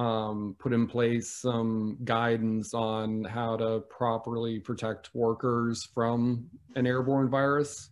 um, 0.00 0.56
put 0.58 0.72
in 0.72 0.86
place 0.86 1.30
some 1.30 1.98
guidance 2.04 2.72
on 2.72 3.22
how 3.22 3.54
to 3.54 3.80
properly 3.90 4.58
protect 4.58 5.14
workers 5.14 5.84
from 5.84 6.48
an 6.74 6.86
airborne 6.86 7.28
virus, 7.28 7.90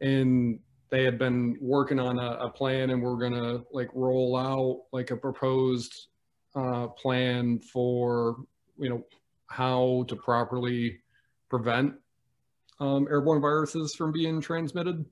and 0.00 0.58
they 0.88 1.04
had 1.04 1.18
been 1.18 1.58
working 1.60 2.00
on 2.00 2.18
a, 2.18 2.30
a 2.40 2.48
plan, 2.48 2.88
and 2.88 3.02
we're 3.02 3.18
gonna 3.18 3.62
like 3.72 3.90
roll 3.92 4.38
out 4.38 4.84
like 4.90 5.10
a 5.10 5.16
proposed 5.16 6.06
uh, 6.54 6.86
plan 6.86 7.58
for 7.58 8.36
you 8.78 8.88
know 8.88 9.04
how 9.48 10.06
to 10.08 10.16
properly 10.16 10.98
prevent 11.50 11.92
um, 12.80 13.06
airborne 13.10 13.42
viruses 13.42 13.94
from 13.94 14.12
being 14.12 14.40
transmitted. 14.40 15.04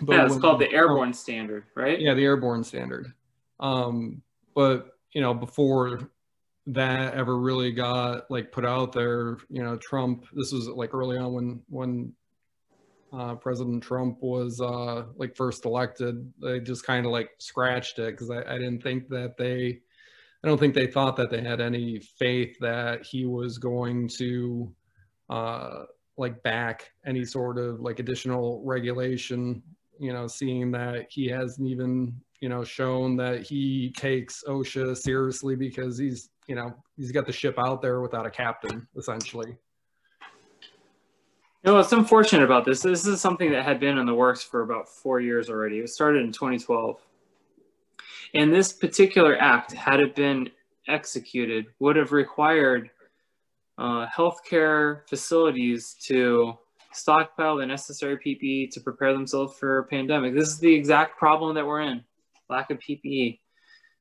But 0.00 0.12
yeah, 0.12 0.26
it's 0.26 0.38
called 0.38 0.60
the 0.60 0.70
airborne 0.70 1.12
standard, 1.12 1.64
right? 1.74 2.00
Yeah, 2.00 2.14
the 2.14 2.22
airborne 2.24 2.62
standard. 2.62 3.12
Um, 3.58 4.22
but 4.54 4.95
you 5.16 5.22
know, 5.22 5.32
before 5.32 6.10
that 6.66 7.14
ever 7.14 7.38
really 7.38 7.72
got 7.72 8.30
like 8.30 8.52
put 8.52 8.66
out 8.66 8.92
there, 8.92 9.38
you 9.48 9.62
know, 9.62 9.74
Trump. 9.76 10.26
This 10.34 10.52
was 10.52 10.68
like 10.68 10.92
early 10.92 11.16
on 11.16 11.32
when 11.32 11.62
when 11.70 12.12
uh, 13.14 13.34
President 13.36 13.82
Trump 13.82 14.18
was 14.20 14.60
uh, 14.60 15.04
like 15.16 15.34
first 15.34 15.64
elected. 15.64 16.30
They 16.42 16.60
just 16.60 16.84
kind 16.84 17.06
of 17.06 17.12
like 17.12 17.30
scratched 17.38 17.98
it 17.98 18.10
because 18.10 18.30
I, 18.30 18.42
I 18.42 18.58
didn't 18.58 18.82
think 18.82 19.08
that 19.08 19.38
they. 19.38 19.80
I 20.44 20.48
don't 20.48 20.60
think 20.60 20.74
they 20.74 20.86
thought 20.86 21.16
that 21.16 21.30
they 21.30 21.40
had 21.40 21.62
any 21.62 21.98
faith 21.98 22.54
that 22.60 23.06
he 23.06 23.24
was 23.24 23.56
going 23.56 24.10
to 24.18 24.70
uh, 25.30 25.84
like 26.18 26.42
back 26.42 26.90
any 27.06 27.24
sort 27.24 27.56
of 27.56 27.80
like 27.80 28.00
additional 28.00 28.62
regulation 28.66 29.62
you 29.98 30.12
know 30.12 30.26
seeing 30.26 30.70
that 30.72 31.06
he 31.08 31.26
hasn't 31.26 31.66
even 31.66 32.14
you 32.40 32.48
know 32.48 32.64
shown 32.64 33.16
that 33.16 33.42
he 33.42 33.92
takes 33.96 34.44
osha 34.46 34.96
seriously 34.96 35.56
because 35.56 35.98
he's 35.98 36.30
you 36.46 36.54
know 36.54 36.74
he's 36.96 37.12
got 37.12 37.26
the 37.26 37.32
ship 37.32 37.56
out 37.58 37.82
there 37.82 38.00
without 38.00 38.26
a 38.26 38.30
captain 38.30 38.86
essentially. 38.96 39.56
You 41.62 41.72
know 41.72 41.74
what's 41.74 41.92
unfortunate 41.92 42.44
about 42.44 42.64
this 42.64 42.82
this 42.82 43.06
is 43.06 43.20
something 43.20 43.50
that 43.52 43.64
had 43.64 43.80
been 43.80 43.98
in 43.98 44.06
the 44.06 44.14
works 44.14 44.42
for 44.42 44.62
about 44.62 44.88
four 44.88 45.20
years 45.20 45.50
already. 45.50 45.78
It 45.78 45.88
started 45.88 46.22
in 46.22 46.32
2012 46.32 47.00
and 48.34 48.52
this 48.52 48.72
particular 48.72 49.36
act 49.40 49.72
had 49.72 50.00
it 50.00 50.14
been 50.14 50.50
executed 50.88 51.66
would 51.78 51.96
have 51.96 52.12
required 52.12 52.90
uh, 53.78 54.06
healthcare 54.06 55.00
facilities 55.08 55.94
to 56.02 56.54
stockpile 56.92 57.56
the 57.56 57.66
necessary 57.66 58.16
PPE 58.16 58.70
to 58.70 58.80
prepare 58.80 59.12
themselves 59.12 59.58
for 59.58 59.78
a 59.78 59.84
pandemic. 59.84 60.34
This 60.34 60.48
is 60.48 60.58
the 60.58 60.72
exact 60.72 61.18
problem 61.18 61.54
that 61.54 61.66
we're 61.66 61.82
in 61.82 62.02
lack 62.48 62.70
of 62.70 62.78
PPE. 62.78 63.38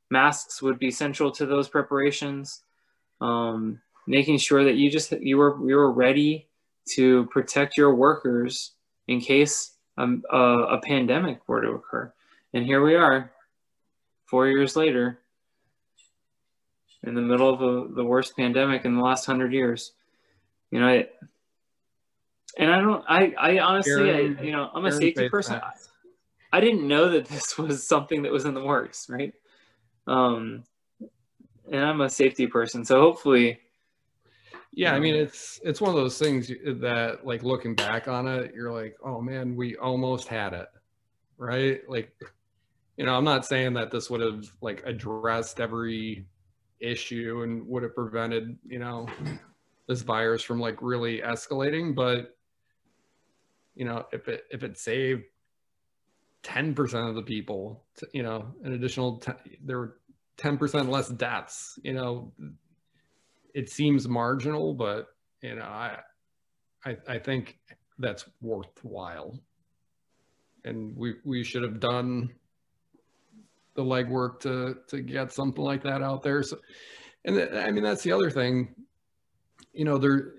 Masks 0.09 0.61
would 0.61 0.79
be 0.79 0.91
central 0.91 1.31
to 1.31 1.45
those 1.45 1.67
preparations. 1.67 2.61
Um, 3.21 3.81
making 4.07 4.37
sure 4.37 4.63
that 4.63 4.75
you 4.75 4.89
just 4.91 5.11
you 5.11 5.37
were 5.37 5.57
you 5.67 5.75
were 5.75 5.91
ready 5.91 6.47
to 6.89 7.25
protect 7.27 7.77
your 7.77 7.95
workers 7.95 8.71
in 9.07 9.19
case 9.19 9.71
um, 9.97 10.23
a, 10.31 10.37
a 10.37 10.81
pandemic 10.81 11.39
were 11.47 11.61
to 11.61 11.71
occur. 11.71 12.11
And 12.53 12.65
here 12.65 12.83
we 12.83 12.95
are, 12.95 13.31
four 14.25 14.47
years 14.47 14.75
later, 14.75 15.19
in 17.03 17.15
the 17.15 17.21
middle 17.21 17.53
of 17.53 17.61
a, 17.61 17.93
the 17.93 18.03
worst 18.03 18.35
pandemic 18.35 18.85
in 18.85 18.95
the 18.95 19.01
last 19.01 19.25
hundred 19.25 19.53
years. 19.53 19.93
You 20.71 20.79
know, 20.79 20.87
I, 20.87 21.07
and 22.57 22.71
I 22.71 22.79
don't, 22.79 23.03
I, 23.07 23.33
I 23.37 23.59
honestly, 23.59 24.09
Aaron, 24.09 24.37
I, 24.39 24.43
you 24.43 24.51
know, 24.51 24.69
I'm 24.73 24.85
a 24.85 24.91
safety 24.91 25.29
person. 25.29 25.59
I, 26.55 26.59
didn't 26.59 26.87
know 26.87 27.09
that 27.09 27.25
this 27.25 27.57
was 27.57 27.85
something 27.85 28.23
that 28.23 28.31
was 28.31 28.45
in 28.45 28.53
the 28.53 28.63
works, 28.63 29.09
right? 29.09 29.33
Um, 30.07 30.63
and 31.71 31.83
I'm 31.83 32.01
a 32.01 32.09
safety 32.09 32.47
person, 32.47 32.85
so 32.85 32.99
hopefully. 32.99 33.59
Yeah, 34.71 34.93
I 34.93 34.99
mean, 34.99 35.15
it's 35.15 35.59
it's 35.63 35.79
one 35.79 35.89
of 35.89 35.95
those 35.95 36.17
things 36.19 36.47
that, 36.47 37.19
like, 37.23 37.43
looking 37.43 37.75
back 37.75 38.07
on 38.07 38.27
it, 38.27 38.53
you're 38.53 38.73
like, 38.73 38.97
oh 39.03 39.21
man, 39.21 39.55
we 39.55 39.77
almost 39.77 40.27
had 40.27 40.53
it, 40.53 40.67
right? 41.37 41.81
Like, 41.87 42.11
you 42.97 43.05
know, 43.05 43.15
I'm 43.15 43.23
not 43.23 43.45
saying 43.45 43.73
that 43.73 43.91
this 43.91 44.09
would 44.09 44.21
have 44.21 44.45
like 44.61 44.83
addressed 44.85 45.59
every 45.59 46.25
issue 46.79 47.41
and 47.43 47.67
would 47.67 47.83
have 47.83 47.95
prevented, 47.95 48.57
you 48.65 48.79
know, 48.79 49.07
this 49.87 50.01
virus 50.01 50.41
from 50.41 50.59
like 50.59 50.77
really 50.81 51.19
escalating. 51.19 51.93
But, 51.93 52.37
you 53.75 53.85
know, 53.85 54.05
if 54.11 54.27
it, 54.27 54.45
if 54.49 54.63
it 54.63 54.77
saved 54.77 55.23
10% 56.45 57.09
of 57.09 57.15
the 57.15 57.21
people, 57.21 57.83
you 58.13 58.23
know, 58.23 58.53
an 58.63 58.73
additional, 58.73 59.17
10, 59.17 59.35
there 59.63 59.79
were 59.79 59.97
10% 60.37 60.89
less 60.89 61.09
deaths, 61.09 61.79
you 61.83 61.93
know, 61.93 62.31
it 63.53 63.69
seems 63.69 64.07
marginal, 64.07 64.73
but, 64.73 65.07
you 65.41 65.55
know, 65.55 65.63
I, 65.63 65.97
I, 66.85 66.97
I 67.07 67.19
think 67.19 67.57
that's 67.97 68.25
worthwhile. 68.41 69.39
And 70.65 70.95
we, 70.95 71.15
we 71.23 71.43
should 71.43 71.63
have 71.63 71.79
done 71.79 72.31
the 73.75 73.83
legwork 73.83 74.39
to 74.39 74.77
to 74.87 75.01
get 75.01 75.31
something 75.31 75.63
like 75.63 75.83
that 75.83 76.01
out 76.01 76.23
there. 76.23 76.41
So, 76.41 76.57
and 77.25 77.35
th- 77.35 77.51
I 77.51 77.71
mean 77.71 77.83
that's 77.83 78.03
the 78.03 78.13
other 78.13 78.31
thing. 78.31 78.73
You 79.73 79.85
know, 79.85 79.97
there 79.97 80.35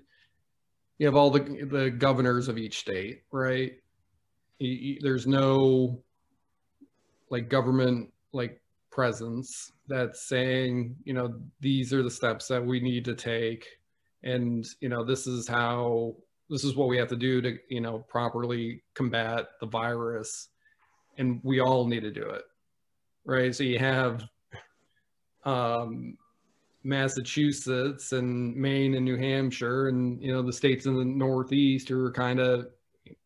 you 0.97 1.05
have 1.05 1.15
all 1.15 1.29
the 1.29 1.39
the 1.39 1.91
governors 1.91 2.47
of 2.47 2.57
each 2.57 2.79
state, 2.79 3.21
right? 3.31 3.73
There's 4.59 5.27
no 5.27 6.01
like 7.29 7.49
government 7.49 8.11
like 8.31 8.61
presence 8.91 9.71
that's 9.87 10.27
saying, 10.27 10.95
you 11.03 11.13
know, 11.13 11.39
these 11.59 11.93
are 11.93 12.03
the 12.03 12.11
steps 12.11 12.47
that 12.47 12.65
we 12.65 12.79
need 12.79 13.05
to 13.05 13.15
take, 13.15 13.65
and 14.23 14.65
you 14.79 14.89
know, 14.89 15.03
this 15.03 15.27
is 15.27 15.47
how 15.47 16.15
this 16.49 16.63
is 16.63 16.75
what 16.75 16.87
we 16.87 16.97
have 16.97 17.09
to 17.09 17.15
do 17.15 17.41
to 17.41 17.57
you 17.69 17.81
know 17.81 17.99
properly 17.99 18.83
combat 18.93 19.47
the 19.59 19.67
virus. 19.67 20.49
And 21.19 21.39
we 21.43 21.61
all 21.61 21.87
need 21.87 22.01
to 22.01 22.11
do 22.11 22.29
it 22.29 22.43
right? 23.27 23.53
So 23.53 23.63
you 23.63 23.77
have 23.77 24.23
um, 25.45 26.17
massachusetts 26.83 28.13
and 28.13 28.55
maine 28.55 28.95
and 28.95 29.05
new 29.05 29.17
hampshire 29.17 29.89
and 29.89 30.21
you 30.21 30.31
know 30.31 30.41
the 30.41 30.53
states 30.53 30.85
in 30.85 30.95
the 30.95 31.05
northeast 31.05 31.89
who 31.89 32.03
are 32.03 32.11
kind 32.11 32.39
of 32.39 32.69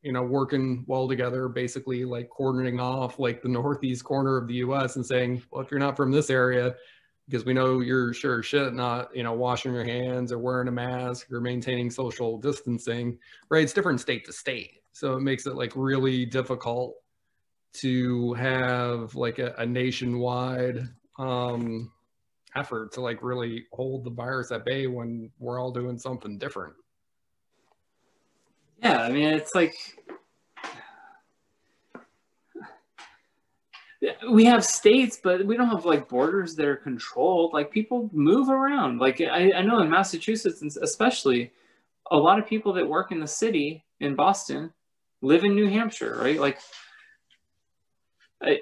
you 0.01 0.11
know 0.11 0.23
working 0.23 0.83
well 0.87 1.07
together 1.07 1.47
basically 1.47 2.05
like 2.05 2.29
cordoning 2.29 2.79
off 2.79 3.19
like 3.19 3.41
the 3.41 3.49
northeast 3.49 4.03
corner 4.03 4.37
of 4.37 4.47
the 4.47 4.55
us 4.55 4.95
and 4.95 5.05
saying 5.05 5.41
well 5.51 5.61
if 5.61 5.71
you're 5.71 5.79
not 5.79 5.95
from 5.95 6.11
this 6.11 6.29
area 6.29 6.75
because 7.27 7.45
we 7.45 7.53
know 7.53 7.79
you're 7.79 8.13
sure 8.13 8.43
shit 8.43 8.73
not 8.73 9.15
you 9.15 9.23
know 9.23 9.33
washing 9.33 9.73
your 9.73 9.85
hands 9.85 10.31
or 10.31 10.39
wearing 10.39 10.67
a 10.67 10.71
mask 10.71 11.31
or 11.31 11.39
maintaining 11.39 11.89
social 11.89 12.37
distancing 12.37 13.17
right? 13.49 13.63
It's 13.63 13.73
different 13.73 14.01
state 14.01 14.25
to 14.25 14.33
state. 14.33 14.81
So 14.93 15.15
it 15.15 15.21
makes 15.21 15.45
it 15.45 15.55
like 15.55 15.73
really 15.75 16.25
difficult 16.25 16.95
to 17.73 18.33
have 18.33 19.15
like 19.15 19.39
a, 19.39 19.53
a 19.57 19.65
nationwide 19.65 20.89
um 21.19 21.91
effort 22.55 22.91
to 22.93 23.01
like 23.01 23.21
really 23.21 23.65
hold 23.71 24.03
the 24.03 24.09
virus 24.09 24.51
at 24.51 24.65
bay 24.65 24.87
when 24.87 25.29
we're 25.39 25.59
all 25.59 25.71
doing 25.71 25.97
something 25.97 26.37
different 26.37 26.73
yeah 28.81 29.01
i 29.01 29.09
mean 29.09 29.27
it's 29.27 29.53
like 29.55 29.75
we 34.29 34.45
have 34.45 34.65
states, 34.65 35.19
but 35.21 35.45
we 35.45 35.55
don't 35.55 35.69
have 35.69 35.85
like 35.85 36.09
borders 36.09 36.55
that 36.55 36.65
are 36.65 36.75
controlled. 36.75 37.53
Like 37.53 37.71
people 37.71 38.09
move 38.11 38.49
around. 38.49 38.99
Like 38.99 39.21
I, 39.21 39.51
I 39.51 39.61
know 39.61 39.79
in 39.79 39.89
Massachusetts, 39.89 40.77
especially, 40.77 41.51
a 42.09 42.17
lot 42.17 42.39
of 42.39 42.47
people 42.47 42.73
that 42.73 42.87
work 42.87 43.11
in 43.11 43.19
the 43.19 43.27
city 43.27 43.85
in 43.99 44.15
Boston 44.15 44.73
live 45.21 45.43
in 45.43 45.55
New 45.55 45.69
Hampshire, 45.69 46.17
right? 46.19 46.39
Like, 46.39 46.59
I, 48.41 48.59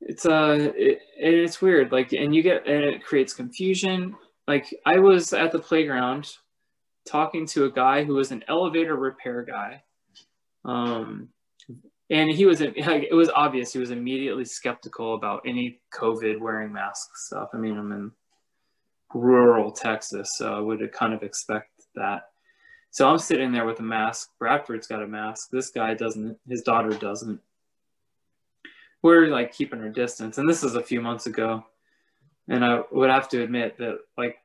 it's 0.00 0.24
uh, 0.24 0.72
it, 0.74 1.00
it's 1.16 1.60
weird. 1.60 1.92
Like, 1.92 2.12
and 2.12 2.34
you 2.34 2.42
get 2.42 2.66
and 2.66 2.82
it 2.82 3.04
creates 3.04 3.34
confusion. 3.34 4.16
Like 4.48 4.74
I 4.86 4.98
was 4.98 5.32
at 5.32 5.52
the 5.52 5.58
playground 5.58 6.30
talking 7.06 7.46
to 7.46 7.64
a 7.64 7.70
guy 7.70 8.04
who 8.04 8.14
was 8.14 8.32
an 8.32 8.44
elevator 8.48 8.96
repair 8.96 9.42
guy. 9.42 9.82
Um, 10.64 11.28
and 12.10 12.30
he 12.30 12.46
was 12.46 12.60
it 12.60 13.14
was 13.14 13.30
obvious 13.30 13.72
he 13.72 13.78
was 13.78 13.90
immediately 13.90 14.44
skeptical 14.44 15.14
about 15.14 15.42
any 15.46 15.80
covid 15.92 16.40
wearing 16.40 16.72
mask 16.72 17.16
stuff. 17.16 17.50
I 17.52 17.58
mean 17.58 17.76
i'm 17.76 17.92
in 17.92 18.12
rural 19.14 19.70
texas 19.70 20.36
so 20.36 20.52
i 20.52 20.60
would 20.60 20.80
kind 20.92 21.14
of 21.14 21.22
expect 21.22 21.70
that. 21.94 22.30
So 22.90 23.08
i'm 23.08 23.18
sitting 23.18 23.52
there 23.52 23.66
with 23.66 23.80
a 23.80 23.84
mask. 23.84 24.30
Bradford's 24.38 24.86
got 24.86 25.02
a 25.02 25.06
mask. 25.06 25.50
This 25.50 25.70
guy 25.70 25.94
doesn't 25.94 26.38
his 26.48 26.62
daughter 26.62 26.90
doesn't. 26.90 27.40
We're 29.02 29.28
like 29.28 29.52
keeping 29.52 29.80
our 29.80 29.90
distance. 29.90 30.38
And 30.38 30.48
this 30.48 30.64
is 30.64 30.74
a 30.74 30.82
few 30.82 31.00
months 31.00 31.26
ago. 31.26 31.64
And 32.48 32.64
i 32.64 32.82
would 32.92 33.10
have 33.10 33.28
to 33.30 33.42
admit 33.42 33.76
that 33.78 33.98
like 34.16 34.38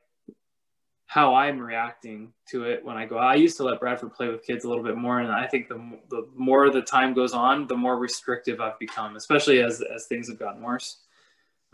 how 1.12 1.34
I'm 1.34 1.58
reacting 1.58 2.32
to 2.48 2.64
it 2.64 2.82
when 2.82 2.96
I 2.96 3.04
go. 3.04 3.18
I 3.18 3.34
used 3.34 3.58
to 3.58 3.64
let 3.64 3.80
Bradford 3.80 4.14
play 4.14 4.28
with 4.28 4.46
kids 4.46 4.64
a 4.64 4.68
little 4.68 4.82
bit 4.82 4.96
more, 4.96 5.20
and 5.20 5.30
I 5.30 5.46
think 5.46 5.68
the 5.68 5.98
the 6.08 6.26
more 6.34 6.70
the 6.70 6.80
time 6.80 7.12
goes 7.12 7.34
on, 7.34 7.66
the 7.66 7.76
more 7.76 7.98
restrictive 7.98 8.62
I've 8.62 8.78
become, 8.78 9.14
especially 9.16 9.62
as 9.62 9.82
as 9.94 10.06
things 10.06 10.30
have 10.30 10.38
gotten 10.38 10.62
worse. 10.62 11.00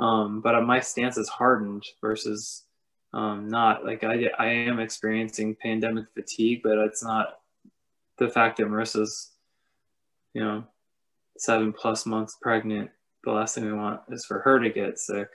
Um, 0.01 0.41
but 0.41 0.61
my 0.63 0.81
stance 0.81 1.15
has 1.15 1.29
hardened 1.29 1.85
versus 2.01 2.65
um, 3.15 3.49
not 3.49 3.85
like 3.85 4.03
I 4.03 4.29
I 4.41 4.47
am 4.47 4.81
experiencing 4.81 5.55
pandemic 5.63 6.07
fatigue, 6.15 6.63
but 6.65 6.77
it's 6.79 7.05
not 7.05 7.39
the 8.17 8.29
fact 8.29 8.57
that 8.57 8.67
Marissa's 8.67 9.31
you 10.35 10.43
know 10.43 10.65
seven 11.37 11.73
plus 11.73 12.07
months 12.07 12.37
pregnant. 12.43 12.91
The 13.23 13.31
last 13.31 13.55
thing 13.55 13.67
we 13.67 13.73
want 13.73 14.01
is 14.09 14.27
for 14.27 14.41
her 14.41 14.59
to 14.59 14.69
get 14.69 14.99
sick 14.99 15.29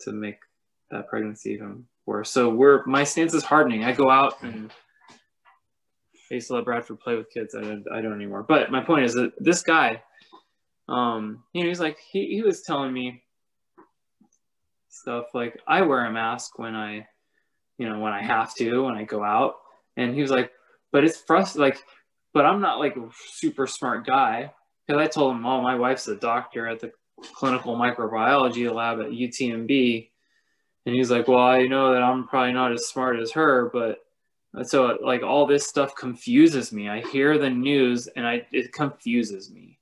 to 0.00 0.10
make 0.10 0.38
that 0.90 1.08
pregnancy 1.08 1.52
even 1.52 1.84
for. 2.04 2.24
So 2.24 2.48
we're 2.48 2.84
my 2.86 3.04
stance 3.04 3.34
is 3.34 3.44
hardening. 3.44 3.84
I 3.84 3.92
go 3.92 4.10
out 4.10 4.42
and 4.42 4.70
I 6.30 6.34
used 6.34 6.48
to 6.48 6.54
let 6.54 6.64
Bradford 6.64 7.00
play 7.00 7.16
with 7.16 7.30
kids. 7.30 7.54
I 7.54 7.62
don't, 7.62 7.84
I 7.92 8.00
don't 8.00 8.14
anymore. 8.14 8.42
But 8.42 8.70
my 8.70 8.82
point 8.82 9.04
is 9.04 9.14
that 9.14 9.32
this 9.38 9.62
guy, 9.62 10.02
um, 10.88 11.42
you 11.52 11.62
know, 11.62 11.68
he's 11.68 11.80
like 11.80 11.98
he, 12.10 12.26
he 12.28 12.42
was 12.42 12.62
telling 12.62 12.92
me 12.92 13.22
stuff 14.88 15.26
like 15.34 15.60
I 15.66 15.82
wear 15.82 16.06
a 16.06 16.12
mask 16.12 16.58
when 16.58 16.74
I, 16.74 17.06
you 17.78 17.88
know, 17.88 17.98
when 17.98 18.12
I 18.12 18.22
have 18.22 18.54
to 18.56 18.84
when 18.84 18.94
I 18.94 19.04
go 19.04 19.22
out, 19.22 19.56
and 19.96 20.14
he 20.14 20.22
was 20.22 20.30
like, 20.30 20.50
but 20.92 21.04
it's 21.04 21.18
frustrating. 21.18 21.72
Like, 21.72 21.82
but 22.32 22.46
I'm 22.46 22.60
not 22.60 22.78
like 22.78 22.96
a 22.96 23.08
super 23.28 23.66
smart 23.66 24.06
guy 24.06 24.52
because 24.86 25.00
I 25.00 25.06
told 25.06 25.36
him, 25.36 25.46
oh, 25.46 25.62
my 25.62 25.74
wife's 25.74 26.08
a 26.08 26.16
doctor 26.16 26.66
at 26.66 26.80
the 26.80 26.92
clinical 27.34 27.76
microbiology 27.76 28.72
lab 28.72 29.00
at 29.00 29.10
UTMB 29.10 30.10
and 30.86 30.94
he's 30.94 31.10
like, 31.10 31.28
well, 31.28 31.38
I 31.38 31.66
know 31.66 31.92
that 31.92 32.02
I'm 32.02 32.26
probably 32.28 32.52
not 32.52 32.72
as 32.72 32.86
smart 32.86 33.18
as 33.18 33.32
her, 33.32 33.70
but 33.72 34.04
so 34.62 34.98
like 35.02 35.22
all 35.22 35.46
this 35.46 35.66
stuff 35.66 35.94
confuses 35.96 36.72
me. 36.72 36.88
I 36.88 37.00
hear 37.00 37.38
the 37.38 37.50
news 37.50 38.06
and 38.08 38.26
I 38.26 38.46
it 38.52 38.72
confuses 38.72 39.50
me. 39.50 39.78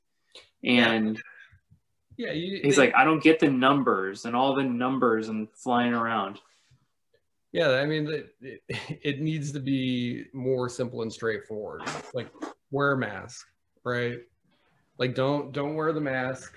And 0.65 1.21
yeah, 2.17 2.33
you, 2.33 2.61
he's 2.63 2.77
they, 2.77 2.87
like, 2.87 2.95
I 2.95 3.05
don't 3.05 3.23
get 3.23 3.41
the 3.41 3.49
numbers 3.49 4.25
and 4.25 4.37
all 4.37 4.55
the 4.55 4.63
numbers 4.63 5.29
and 5.29 5.49
flying 5.55 5.93
around. 5.93 6.41
Yeah, 7.51 7.71
I 7.71 7.85
mean, 7.85 8.09
it, 8.41 8.63
it 9.03 9.21
needs 9.21 9.53
to 9.53 9.61
be 9.61 10.27
more 10.33 10.69
simple 10.69 11.03
and 11.03 11.13
straightforward. 11.13 11.83
Like, 12.15 12.29
wear 12.71 12.93
a 12.93 12.99
mask, 12.99 13.47
right? 13.85 14.19
Like, 14.99 15.15
don't 15.15 15.53
don't 15.53 15.75
wear 15.75 15.93
the 15.93 16.01
mask. 16.01 16.55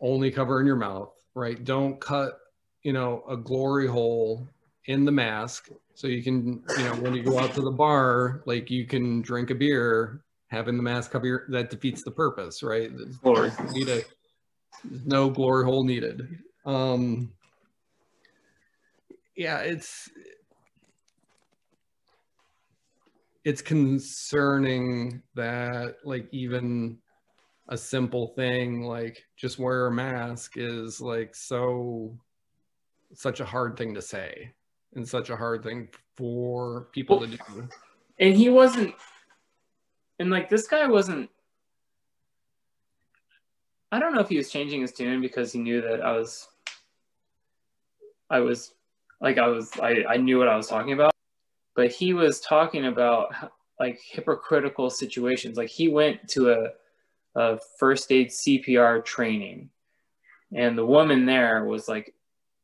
Only 0.00 0.30
covering 0.30 0.66
your 0.66 0.76
mouth, 0.76 1.12
right? 1.34 1.62
Don't 1.64 2.00
cut 2.00 2.38
you 2.82 2.92
know, 2.92 3.24
a 3.28 3.36
glory 3.36 3.86
hole 3.86 4.48
in 4.86 5.04
the 5.04 5.12
mask. 5.12 5.68
So 5.94 6.06
you 6.06 6.22
can, 6.22 6.62
you 6.76 6.84
know, 6.84 6.94
when 6.94 7.14
you 7.14 7.22
go 7.22 7.38
out 7.38 7.54
to 7.54 7.60
the 7.60 7.70
bar, 7.70 8.42
like 8.46 8.70
you 8.70 8.86
can 8.86 9.20
drink 9.20 9.50
a 9.50 9.54
beer, 9.54 10.22
having 10.48 10.76
the 10.76 10.82
mask 10.82 11.10
cover 11.10 11.26
your, 11.26 11.46
that 11.50 11.70
defeats 11.70 12.02
the 12.02 12.10
purpose, 12.10 12.62
right? 12.62 12.90
Glory. 13.22 13.50
Need 13.72 13.88
a, 13.88 14.02
no 15.04 15.28
glory 15.28 15.64
hole 15.64 15.84
needed. 15.84 16.38
Um, 16.64 17.32
yeah, 19.36 19.58
it's, 19.58 20.08
it's 23.44 23.62
concerning 23.62 25.22
that 25.34 25.96
like 26.04 26.28
even 26.32 26.98
a 27.68 27.76
simple 27.76 28.28
thing 28.28 28.82
like 28.82 29.22
just 29.36 29.58
wear 29.58 29.86
a 29.86 29.92
mask 29.92 30.52
is 30.56 31.00
like 31.00 31.34
so 31.34 32.16
such 33.14 33.40
a 33.40 33.44
hard 33.44 33.76
thing 33.76 33.94
to 33.94 34.02
say 34.02 34.52
and 34.94 35.06
such 35.06 35.30
a 35.30 35.36
hard 35.36 35.62
thing 35.62 35.88
for 36.16 36.88
people 36.92 37.18
well, 37.20 37.28
to 37.28 37.36
do. 37.36 37.68
And 38.18 38.34
he 38.34 38.50
wasn't, 38.50 38.94
and 40.18 40.30
like 40.30 40.48
this 40.48 40.66
guy 40.66 40.86
wasn't. 40.86 41.30
I 43.90 43.98
don't 43.98 44.14
know 44.14 44.20
if 44.20 44.28
he 44.28 44.36
was 44.36 44.50
changing 44.50 44.82
his 44.82 44.92
tune 44.92 45.20
because 45.20 45.52
he 45.52 45.60
knew 45.60 45.80
that 45.80 46.02
I 46.02 46.12
was. 46.12 46.48
I 48.30 48.40
was, 48.40 48.74
like 49.20 49.38
I 49.38 49.46
was, 49.48 49.70
I, 49.80 50.04
I 50.06 50.16
knew 50.18 50.38
what 50.38 50.48
I 50.48 50.56
was 50.56 50.66
talking 50.66 50.92
about, 50.92 51.14
but 51.74 51.90
he 51.90 52.12
was 52.12 52.40
talking 52.40 52.86
about 52.86 53.32
like 53.80 53.98
hypocritical 54.02 54.90
situations. 54.90 55.56
Like 55.56 55.70
he 55.70 55.88
went 55.88 56.28
to 56.30 56.50
a, 56.50 56.68
a 57.34 57.58
first 57.78 58.12
aid 58.12 58.28
CPR 58.28 59.02
training, 59.04 59.70
and 60.54 60.76
the 60.76 60.84
woman 60.84 61.24
there 61.24 61.64
was 61.64 61.88
like 61.88 62.14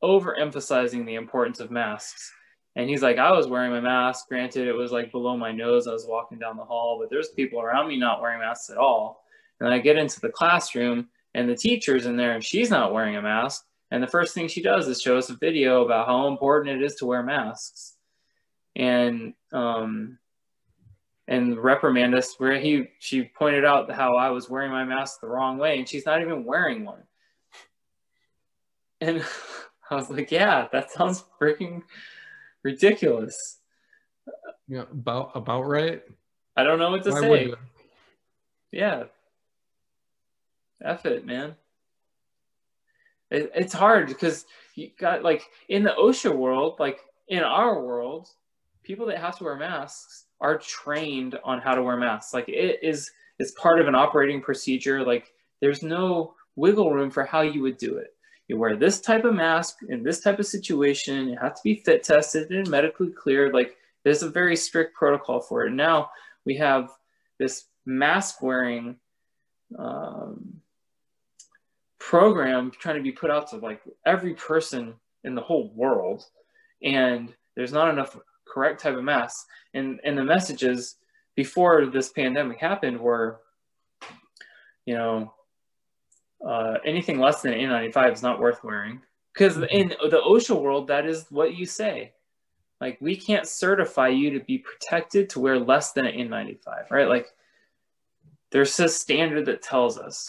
overemphasizing 0.05 1.07
the 1.07 1.15
importance 1.15 1.61
of 1.61 1.71
masks. 1.71 2.33
And 2.77 2.89
he's 2.89 3.03
like, 3.03 3.19
I 3.19 3.33
was 3.33 3.47
wearing 3.47 3.73
my 3.73 3.81
mask. 3.81 4.29
Granted, 4.29 4.69
it 4.69 4.73
was 4.73 4.93
like 4.93 5.13
below 5.13 5.37
my 5.37 5.53
nose. 5.53 5.87
I 5.87 5.93
was 5.93 6.07
walking 6.07 6.39
down 6.39 6.57
the 6.57 6.65
hall, 6.65 6.99
but 7.01 7.09
there's 7.09 7.29
people 7.29 7.61
around 7.61 7.89
me 7.89 7.97
not 7.97 8.21
wearing 8.21 8.41
masks 8.41 8.71
at 8.71 8.77
all. 8.77 9.25
And 9.61 9.73
I 9.73 9.79
get 9.79 9.97
into 9.97 10.21
the 10.21 10.29
classroom 10.29 11.09
and 11.35 11.49
the 11.49 11.57
teacher's 11.57 12.07
in 12.07 12.17
there 12.17 12.33
and 12.33 12.45
she's 12.45 12.71
not 12.71 12.93
wearing 12.93 13.17
a 13.17 13.23
mask. 13.23 13.65
And 13.91 14.03
the 14.03 14.09
first 14.09 14.35
thing 14.35 14.49
she 14.49 14.63
does 14.63 14.89
is 14.89 15.01
show 15.01 15.17
us 15.17 15.31
a 15.31 15.37
video 15.37 15.85
about 15.85 16.07
how 16.07 16.27
important 16.27 16.81
it 16.81 16.85
is 16.85 16.97
to 16.97 17.07
wear 17.07 17.23
masks. 17.23 17.95
And 18.77 19.35
um, 19.53 20.19
and 21.29 21.57
reprimand 21.57 22.15
us 22.15 22.35
where 22.39 22.59
he 22.59 22.89
she 22.99 23.25
pointed 23.25 23.65
out 23.65 23.91
how 23.91 24.17
I 24.17 24.31
was 24.31 24.51
wearing 24.51 24.73
my 24.73 24.85
mask 24.85 25.21
the 25.21 25.29
wrong 25.29 25.59
way 25.59 25.79
and 25.79 25.89
she's 25.89 26.05
not 26.05 26.21
even 26.21 26.45
wearing 26.45 26.85
one. 26.85 27.03
And 29.01 29.25
I 29.91 29.95
was 29.95 30.11
like, 30.11 30.31
yeah, 30.31 30.69
that 30.73 30.91
sounds 30.91 31.25
freaking 31.41 31.83
ridiculous. 32.63 33.59
Yeah, 34.67 34.85
about 34.91 35.33
about 35.35 35.63
right. 35.63 36.03
I 36.57 36.63
don't 36.63 36.79
know 36.79 36.91
what 36.91 37.05
to 37.05 37.11
Why 37.11 37.21
say. 37.21 37.55
Yeah. 38.73 39.05
F 40.83 41.07
it, 41.07 41.27
man. 41.27 41.55
It, 43.31 43.51
it's 43.55 43.73
hard 43.73 44.09
because 44.09 44.47
you 44.75 44.91
got 44.99 45.23
like 45.23 45.43
in 45.69 45.83
the 45.83 45.95
OSHA 45.99 46.35
world, 46.35 46.77
like 46.79 47.01
in 47.29 47.43
our 47.43 47.83
world, 47.83 48.29
people 48.83 49.07
that 49.07 49.19
have 49.19 49.37
to 49.39 49.45
wear 49.45 49.57
masks 49.57 50.27
are 50.41 50.59
trained 50.59 51.39
on 51.45 51.61
how 51.61 51.75
to 51.75 51.83
wear 51.83 51.97
masks. 51.97 52.35
Like 52.35 52.49
it 52.49 52.81
is, 52.83 53.11
it's 53.39 53.53
part 53.53 53.81
of 53.81 53.89
an 53.89 53.95
operating 53.95 54.41
procedure. 54.41 55.05
Like 55.05 55.33
there's 55.61 55.83
no 55.83 56.35
wiggle 56.57 56.93
room 56.93 57.11
for 57.11 57.25
how 57.25 57.41
you 57.41 57.63
would 57.63 57.79
do 57.79 57.97
it. 57.97 58.14
You 58.49 58.59
wear 58.59 58.77
this 58.77 59.01
type 59.01 59.25
of 59.25 59.35
mask 59.35 59.79
in 59.89 60.03
this 60.03 60.21
type 60.21 60.39
of 60.39 60.47
situation. 60.47 61.29
You 61.29 61.39
have 61.41 61.55
to 61.55 61.61
be 61.65 61.77
fit 61.77 62.05
tested 62.05 62.51
and 62.51 62.69
medically 62.69 63.11
cleared. 63.11 63.55
Like 63.55 63.77
there's 64.05 64.23
a 64.23 64.29
very 64.29 64.57
strict 64.57 64.95
protocol 64.95 65.41
for 65.41 65.65
it. 65.65 65.71
Now 65.71 66.11
we 66.45 66.57
have 66.57 66.91
this 67.39 67.65
mask 67.87 68.43
wearing 68.43 68.97
um, 69.79 70.61
program 71.99 72.71
trying 72.79 72.97
to 72.97 73.03
be 73.03 73.13
put 73.13 73.31
out 73.31 73.49
to 73.51 73.57
like 73.57 73.81
every 74.05 74.35
person 74.35 74.95
in 75.25 75.35
the 75.35 75.41
whole 75.41 75.73
world, 75.75 76.27
and 76.83 77.33
there's 77.57 77.73
not 77.73 77.89
enough 77.89 78.17
correct 78.47 78.83
type 78.83 78.97
of 78.97 79.05
masks. 79.05 79.47
And 79.73 80.01
and 80.05 80.17
the 80.19 80.25
messages 80.25 80.97
before 81.35 81.87
this 81.87 82.11
pandemic 82.11 82.61
happened 82.61 83.01
were, 83.01 83.41
you 84.85 84.95
know, 84.95 85.33
uh, 86.47 86.75
anything 86.85 87.19
less 87.19 87.43
than 87.43 87.53
N95 87.53 88.13
is 88.13 88.23
not 88.23 88.41
worth 88.41 88.63
wearing. 88.63 89.01
Because 89.33 89.57
mm-hmm. 89.57 89.65
in 89.71 89.89
the 89.89 90.23
OSHA 90.27 90.61
world, 90.61 90.89
that 90.89 91.07
is 91.07 91.27
what 91.31 91.57
you 91.57 91.67
say. 91.67 92.13
Like, 92.81 92.99
we 93.01 93.17
can't 93.17 93.47
certify 93.47 94.09
you 94.09 94.31
to 94.39 94.45
be 94.45 94.59
protected 94.59 95.31
to 95.31 95.41
wear 95.41 95.59
less 95.59 95.93
than 95.93 96.07
an 96.07 96.29
N95, 96.29 96.91
right? 96.91 97.09
Like, 97.09 97.29
there's 98.51 98.79
a 98.79 98.89
standard 98.89 99.47
that 99.47 99.63
tells 99.63 99.99
us 99.99 100.29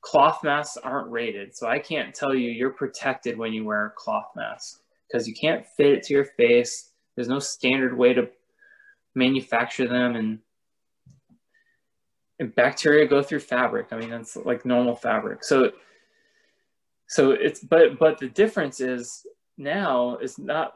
cloth 0.00 0.42
masks 0.42 0.76
aren't 0.76 1.10
rated. 1.10 1.56
So 1.56 1.68
I 1.68 1.78
can't 1.78 2.14
tell 2.14 2.34
you 2.34 2.50
you're 2.50 2.70
protected 2.70 3.38
when 3.38 3.52
you 3.52 3.64
wear 3.64 3.86
a 3.86 3.90
cloth 3.90 4.30
mask 4.36 4.80
because 5.06 5.26
you 5.26 5.34
can't 5.34 5.66
fit 5.66 5.92
it 5.92 6.02
to 6.04 6.14
your 6.14 6.24
face. 6.24 6.90
There's 7.14 7.28
no 7.28 7.38
standard 7.38 7.96
way 7.96 8.12
to 8.14 8.28
manufacture 9.14 9.88
them 9.88 10.16
and 10.16 10.38
and 12.38 12.54
bacteria 12.54 13.06
go 13.06 13.22
through 13.22 13.40
fabric. 13.40 13.88
I 13.90 13.98
mean, 13.98 14.10
that's 14.10 14.36
like 14.36 14.64
normal 14.64 14.94
fabric. 14.94 15.44
So, 15.44 15.72
so 17.08 17.32
it's, 17.32 17.60
but, 17.60 17.98
but 17.98 18.18
the 18.18 18.28
difference 18.28 18.80
is 18.80 19.26
now 19.56 20.16
is 20.18 20.38
not 20.38 20.74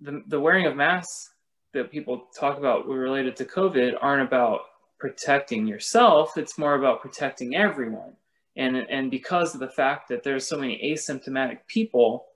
the, 0.00 0.22
the 0.28 0.40
wearing 0.40 0.66
of 0.66 0.76
masks 0.76 1.30
that 1.74 1.90
people 1.90 2.26
talk 2.38 2.58
about 2.58 2.86
related 2.86 3.36
to 3.36 3.44
COVID 3.44 3.94
aren't 4.00 4.26
about 4.26 4.60
protecting 4.98 5.66
yourself. 5.66 6.36
It's 6.36 6.58
more 6.58 6.74
about 6.74 7.02
protecting 7.02 7.54
everyone. 7.54 8.16
And, 8.56 8.76
and 8.76 9.10
because 9.10 9.54
of 9.54 9.60
the 9.60 9.68
fact 9.68 10.08
that 10.08 10.22
there's 10.22 10.46
so 10.46 10.58
many 10.58 10.80
asymptomatic 10.92 11.58
people, 11.68 12.26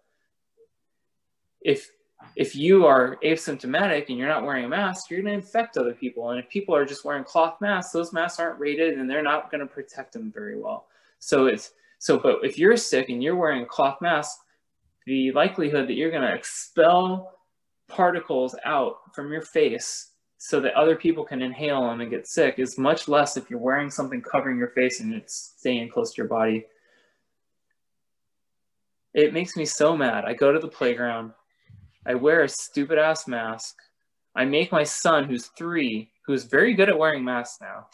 if 1.61 1.91
if 2.37 2.57
you 2.57 2.87
are 2.87 3.17
asymptomatic 3.25 4.09
and 4.09 4.19
you're 4.19 4.29
not 4.29 4.45
wearing 4.45 4.65
a 4.65 4.69
mask, 4.69 5.11
you're 5.11 5.21
going 5.21 5.33
to 5.33 5.39
infect 5.39 5.77
other 5.77 5.93
people. 5.93 6.31
And 6.31 6.41
if 6.41 6.49
people 6.49 6.75
are 6.75 6.85
just 6.85 7.05
wearing 7.05 7.25
cloth 7.25 7.61
masks, 7.61 7.93
those 7.93 8.13
masks 8.13 8.41
aren't 8.41 8.59
rated 8.59 8.99
and 8.99 9.09
they're 9.09 9.23
not 9.23 9.51
going 9.51 9.61
to 9.61 9.67
protect 9.67 10.13
them 10.13 10.33
very 10.33 10.59
well. 10.59 10.87
So 11.19 11.47
it's 11.47 11.73
so, 11.99 12.19
but 12.19 12.39
if 12.43 12.59
you're 12.59 12.77
sick 12.77 13.11
and 13.11 13.23
you're 13.23 13.37
wearing 13.37 13.63
a 13.63 13.67
cloth 13.67 14.01
mask, 14.01 14.39
the 15.07 15.31
likelihood 15.33 15.89
that 15.89 15.95
you're 15.95 16.11
going 16.11 16.23
to 16.23 16.35
expel 16.35 17.39
particles 17.89 18.57
out 18.65 19.15
from 19.15 19.31
your 19.31 19.43
face 19.43 20.11
so 20.39 20.59
that 20.61 20.75
other 20.75 20.97
people 20.97 21.25
can 21.25 21.41
inhale 21.41 21.87
them 21.87 22.01
and 22.01 22.11
get 22.11 22.27
sick 22.27 22.59
is 22.59 22.77
much 22.77 23.07
less 23.07 23.37
if 23.37 23.49
you're 23.49 23.61
wearing 23.61 23.91
something 23.91 24.21
covering 24.21 24.59
your 24.59 24.71
face 24.71 25.01
and 25.01 25.15
it's 25.15 25.55
staying 25.59 25.89
close 25.89 26.13
to 26.13 26.19
your 26.19 26.27
body. 26.27 26.67
It 29.15 29.33
makes 29.33 29.57
me 29.57 29.65
so 29.65 29.97
mad. 29.97 30.25
I 30.25 30.33
go 30.33 30.51
to 30.51 30.59
the 30.59 30.67
playground 30.67 31.33
I 32.07 32.15
wear 32.15 32.43
a 32.43 32.49
stupid 32.49 32.99
ass 32.99 33.29
mask. 33.29 33.77
I 34.35 34.45
make 34.45 34.73
my 34.73 34.83
son, 34.85 35.25
who's 35.25 35.47
three, 35.47 36.11
who's 36.27 36.45
very 36.45 36.75
good 36.75 36.89
at 36.89 36.99
wearing 36.99 37.25
masks 37.25 37.61
now. 37.61 37.87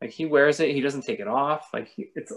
Like 0.00 0.10
he 0.10 0.26
wears 0.26 0.60
it, 0.60 0.74
he 0.74 0.80
doesn't 0.80 1.02
take 1.02 1.20
it 1.20 1.28
off. 1.28 1.68
Like 1.72 1.88
he, 1.88 2.10
it's 2.14 2.32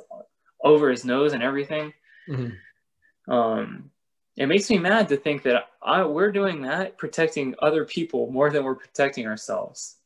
over 0.64 0.90
his 0.90 1.06
nose 1.06 1.34
and 1.34 1.44
everything. 1.44 1.94
Mm-hmm. 2.30 3.32
Um, 3.32 3.92
it 4.38 4.48
makes 4.48 4.70
me 4.70 4.78
mad 4.78 5.10
to 5.10 5.18
think 5.18 5.44
that 5.44 5.66
I, 5.82 6.04
we're 6.04 6.32
doing 6.32 6.62
that, 6.64 6.98
protecting 6.98 7.56
other 7.62 7.86
people 7.86 8.32
more 8.32 8.50
than 8.50 8.64
we're 8.64 8.76
protecting 8.76 9.28
ourselves. 9.28 9.98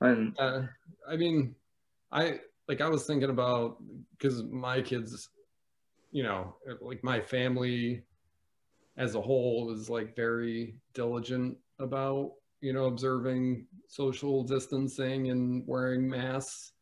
And 0.00 0.34
uh, 0.38 0.62
I 1.08 1.16
mean, 1.16 1.54
I 2.10 2.40
like 2.68 2.80
I 2.80 2.88
was 2.88 3.06
thinking 3.06 3.30
about 3.30 3.76
because 4.12 4.42
my 4.44 4.80
kids, 4.80 5.28
you 6.10 6.22
know, 6.22 6.54
like 6.80 7.04
my 7.04 7.20
family 7.20 8.02
as 8.96 9.14
a 9.14 9.20
whole 9.20 9.72
is 9.72 9.90
like 9.90 10.16
very 10.16 10.76
diligent 10.94 11.56
about 11.78 12.32
you 12.60 12.72
know 12.72 12.86
observing 12.86 13.66
social 13.88 14.42
distancing 14.42 15.30
and 15.30 15.62
wearing 15.66 16.08
masks. 16.08 16.72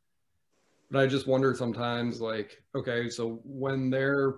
But 0.91 1.03
i 1.03 1.07
just 1.07 1.27
wonder 1.27 1.55
sometimes 1.55 2.21
like 2.21 2.63
okay 2.75 3.09
so 3.09 3.41
when 3.45 3.91
they're 3.91 4.37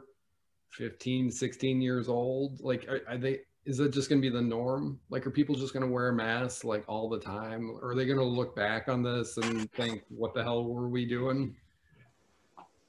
15 0.71 1.31
16 1.31 1.81
years 1.81 2.09
old 2.09 2.61
like 2.61 2.87
are, 2.89 3.01
are 3.09 3.19
they 3.19 3.41
is 3.67 3.81
it 3.81 3.93
just 3.93 4.09
going 4.09 4.23
to 4.23 4.31
be 4.31 4.33
the 4.33 4.41
norm? 4.41 5.01
Like 5.11 5.27
are 5.27 5.31
people 5.31 5.57
just 5.57 5.73
going 5.73 5.85
to 5.85 5.93
wear 5.93 6.13
masks 6.13 6.63
like 6.63 6.85
all 6.87 7.09
the 7.09 7.19
time? 7.19 7.69
Or 7.69 7.91
are 7.91 7.95
they 7.97 8.07
going 8.07 8.19
to 8.19 8.25
look 8.25 8.55
back 8.55 8.89
on 8.89 9.03
this 9.03 9.37
and 9.39 9.71
think 9.73 10.05
what 10.09 10.35
the 10.35 10.43
hell 10.45 10.65
were 10.65 10.89
we 10.89 11.05
doing? 11.05 11.57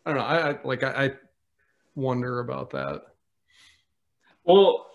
I 0.05 0.11
don't 0.11 0.19
know. 0.19 0.25
I, 0.25 0.51
I 0.51 0.59
like 0.63 0.83
I, 0.83 1.05
I 1.05 1.11
wonder 1.95 2.41
about 2.41 2.69
that 2.69 3.01
well, 4.47 4.87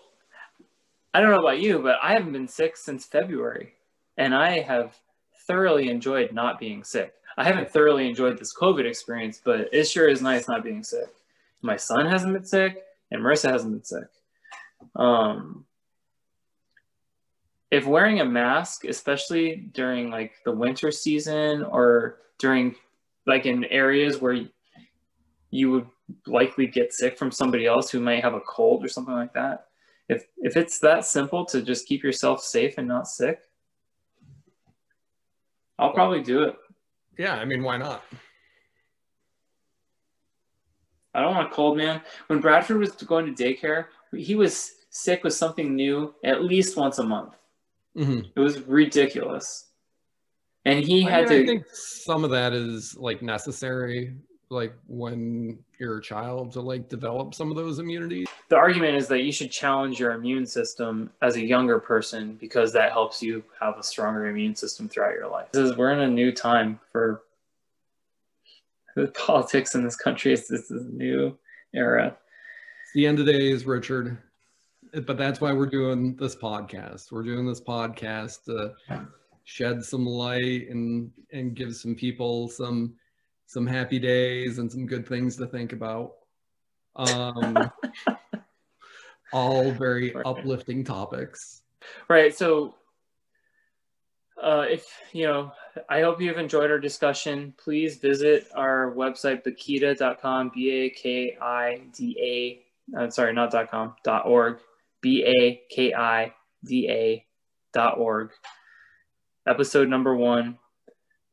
I 1.13 1.21
don't 1.21 1.29
know 1.29 1.39
about 1.39 1.59
you, 1.59 1.79
but 1.79 1.97
I 2.01 2.13
haven't 2.13 2.33
been 2.33 2.47
sick 2.47 2.75
since 2.75 3.05
February, 3.05 3.73
and 4.17 4.33
I 4.33 4.59
have 4.61 4.97
thoroughly 5.47 5.89
enjoyed 5.89 6.33
not 6.33 6.59
being 6.59 6.83
sick. 6.83 7.13
I 7.37 7.43
haven't 7.43 7.69
thoroughly 7.69 8.07
enjoyed 8.09 8.37
this 8.37 8.53
COVID 8.53 8.85
experience, 8.85 9.39
but 9.43 9.69
it 9.71 9.85
sure 9.85 10.09
is 10.09 10.21
nice 10.21 10.47
not 10.47 10.63
being 10.63 10.83
sick. 10.83 11.07
My 11.61 11.77
son 11.77 12.07
hasn't 12.07 12.33
been 12.33 12.45
sick, 12.45 12.83
and 13.11 13.21
Marissa 13.21 13.51
hasn't 13.51 13.73
been 13.73 13.83
sick. 13.83 14.07
Um, 14.95 15.65
if 17.69 17.85
wearing 17.85 18.19
a 18.19 18.25
mask, 18.25 18.85
especially 18.85 19.55
during 19.73 20.09
like 20.09 20.33
the 20.45 20.51
winter 20.51 20.91
season 20.91 21.63
or 21.63 22.19
during 22.39 22.75
like 23.25 23.45
in 23.45 23.65
areas 23.65 24.19
where 24.19 24.45
you 25.51 25.71
would 25.71 25.87
likely 26.27 26.67
get 26.67 26.93
sick 26.93 27.17
from 27.17 27.31
somebody 27.31 27.65
else 27.65 27.89
who 27.89 27.99
might 27.99 28.23
have 28.23 28.33
a 28.33 28.41
cold 28.41 28.83
or 28.83 28.87
something 28.87 29.13
like 29.13 29.33
that. 29.33 29.67
If 30.09 30.25
if 30.37 30.57
it's 30.57 30.79
that 30.79 31.05
simple 31.05 31.45
to 31.45 31.61
just 31.61 31.87
keep 31.87 32.03
yourself 32.03 32.43
safe 32.43 32.77
and 32.77 32.87
not 32.87 33.07
sick, 33.07 33.41
I'll 35.79 35.93
probably 35.93 36.21
do 36.21 36.43
it. 36.43 36.55
Yeah, 37.17 37.35
I 37.35 37.45
mean, 37.45 37.63
why 37.63 37.77
not? 37.77 38.03
I 41.13 41.21
don't 41.21 41.35
want 41.35 41.51
a 41.51 41.55
cold, 41.55 41.77
man. 41.77 42.01
When 42.27 42.39
Bradford 42.39 42.77
was 42.77 42.91
going 42.91 43.33
to 43.33 43.43
daycare, 43.43 43.85
he 44.15 44.35
was 44.35 44.71
sick 44.89 45.23
with 45.23 45.33
something 45.33 45.75
new 45.75 46.13
at 46.23 46.43
least 46.43 46.75
once 46.75 46.99
a 46.99 47.03
month. 47.03 47.35
Mm-hmm. 47.97 48.21
It 48.35 48.39
was 48.39 48.61
ridiculous. 48.61 49.67
And 50.65 50.83
he 50.83 51.03
had 51.03 51.29
mean, 51.29 51.29
to. 51.29 51.43
I 51.43 51.45
think 51.45 51.65
some 51.71 52.23
of 52.23 52.31
that 52.31 52.53
is 52.53 52.97
like 52.97 53.21
necessary 53.21 54.15
like 54.49 54.73
when 54.87 55.57
you're 55.79 55.97
a 55.97 56.01
child 56.01 56.51
to 56.53 56.61
like 56.61 56.89
develop 56.89 57.33
some 57.33 57.49
of 57.49 57.57
those 57.57 57.79
immunities? 57.79 58.27
The 58.49 58.55
argument 58.55 58.95
is 58.95 59.07
that 59.07 59.23
you 59.23 59.31
should 59.31 59.51
challenge 59.51 59.99
your 59.99 60.11
immune 60.11 60.45
system 60.45 61.09
as 61.21 61.35
a 61.35 61.45
younger 61.45 61.79
person 61.79 62.35
because 62.39 62.71
that 62.73 62.91
helps 62.91 63.21
you 63.21 63.43
have 63.59 63.77
a 63.77 63.83
stronger 63.83 64.27
immune 64.27 64.55
system 64.55 64.87
throughout 64.87 65.13
your 65.13 65.27
life. 65.27 65.47
This 65.51 65.71
is, 65.71 65.77
we're 65.77 65.91
in 65.91 65.99
a 65.99 66.07
new 66.07 66.31
time 66.31 66.79
for 66.91 67.23
the 68.95 69.07
politics 69.07 69.75
in 69.75 69.83
this 69.83 69.95
country. 69.95 70.33
It's 70.33 70.47
this 70.47 70.69
is 70.69 70.85
a 70.85 70.89
new 70.89 71.37
era. 71.73 72.07
It's 72.07 72.93
the 72.93 73.07
end 73.07 73.19
of 73.19 73.25
days, 73.25 73.65
Richard. 73.65 74.17
But 75.05 75.17
that's 75.17 75.41
why 75.41 75.51
we're 75.53 75.65
doing 75.65 76.15
this 76.15 76.35
podcast. 76.35 77.11
We're 77.11 77.23
doing 77.23 77.47
this 77.47 77.59
podcast 77.59 78.43
to 78.45 78.73
shed 79.45 79.83
some 79.83 80.05
light 80.05 80.69
and 80.69 81.11
and 81.31 81.55
give 81.55 81.75
some 81.75 81.95
people 81.95 82.47
some 82.47 82.93
some 83.45 83.67
happy 83.67 83.99
days 83.99 84.57
and 84.57 84.71
some 84.71 84.85
good 84.85 85.07
things 85.07 85.35
to 85.37 85.47
think 85.47 85.73
about. 85.73 86.13
Um, 86.95 87.71
all 89.33 89.71
very 89.71 90.11
right. 90.11 90.25
uplifting 90.25 90.83
topics. 90.83 91.61
Right. 92.07 92.35
So, 92.35 92.75
uh, 94.41 94.65
if 94.69 94.85
you 95.11 95.25
know, 95.25 95.51
I 95.89 96.01
hope 96.01 96.21
you've 96.21 96.37
enjoyed 96.37 96.71
our 96.71 96.79
discussion. 96.79 97.53
Please 97.57 97.97
visit 97.97 98.47
our 98.55 98.93
website, 98.95 99.43
bakida.com, 99.43 100.51
B 100.53 100.71
A 100.71 100.89
K 100.89 101.37
I 101.41 101.81
D 101.93 102.17
A. 102.19 102.97
Uh, 102.97 103.09
sorry, 103.09 103.33
not 103.33 103.51
dot 103.51 103.71
.com, 103.71 103.95
dot 104.03 104.25
.org, 104.25 104.59
B 105.01 105.23
A 105.25 105.61
K 105.73 105.93
I 105.93 106.33
D 106.63 106.89
A 106.89 107.25
dot 107.73 107.97
org. 107.97 108.31
Episode 109.47 109.89
number 109.89 110.15
one. 110.15 110.57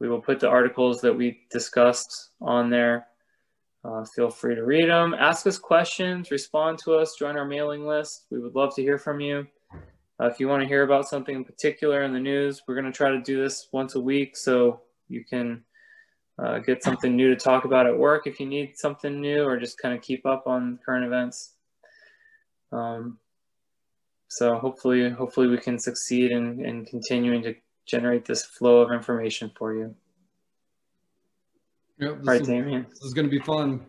We 0.01 0.09
will 0.09 0.21
put 0.21 0.41
the 0.41 0.49
articles 0.49 1.01
that 1.03 1.15
we 1.15 1.41
discussed 1.51 2.31
on 2.41 2.71
there. 2.71 3.07
Uh, 3.85 4.05
feel 4.05 4.31
free 4.31 4.55
to 4.55 4.65
read 4.65 4.89
them, 4.89 5.15
ask 5.15 5.47
us 5.47 5.59
questions, 5.59 6.31
respond 6.31 6.79
to 6.79 6.95
us, 6.95 7.17
join 7.19 7.37
our 7.37 7.47
mailing 7.47 7.87
list. 7.87 8.27
We 8.31 8.39
would 8.39 8.55
love 8.55 8.75
to 8.77 8.83
hear 8.83 8.99
from 8.99 9.21
you. 9.21 9.47
Uh, 10.21 10.27
if 10.27 10.39
you 10.39 10.49
want 10.49 10.63
to 10.63 10.69
hear 10.69 10.83
about 10.83 11.09
something 11.09 11.35
in 11.35 11.45
particular 11.45 12.03
in 12.03 12.13
the 12.13 12.21
news, 12.21 12.63
we're 12.67 12.75
going 12.75 12.91
to 12.91 12.93
try 12.93 13.11
to 13.11 13.23
do 13.23 13.43
this 13.43 13.69
once 13.73 13.95
a 13.95 14.01
week 14.01 14.37
so 14.37 14.83
you 15.09 15.25
can 15.25 15.65
uh, 16.43 16.59
get 16.59 16.83
something 16.83 17.17
new 17.17 17.29
to 17.29 17.37
talk 17.37 17.65
about 17.65 17.87
at 17.87 17.99
work 17.99 18.27
if 18.27 18.39
you 18.39 18.47
need 18.47 18.73
something 18.77 19.19
new 19.19 19.43
or 19.45 19.59
just 19.59 19.79
kind 19.79 19.95
of 19.95 20.03
keep 20.03 20.27
up 20.27 20.45
on 20.47 20.79
current 20.85 21.07
events. 21.07 21.55
Um, 22.73 23.19
so 24.29 24.57
hopefully, 24.57 25.09
hopefully 25.09 25.49
we 25.49 25.59
can 25.59 25.79
succeed 25.79 26.33
in, 26.33 26.65
in 26.65 26.85
continuing 26.85 27.43
to 27.43 27.55
generate 27.91 28.25
this 28.25 28.45
flow 28.45 28.81
of 28.81 28.93
information 28.93 29.51
for 29.57 29.75
you. 29.75 29.95
Yep, 31.99 32.11
All 32.11 32.17
right, 32.25 32.41
is, 32.41 32.47
Damien. 32.47 32.87
This 32.89 33.03
is 33.03 33.13
going 33.13 33.27
to 33.27 33.31
be 33.31 33.41
fun. 33.41 33.85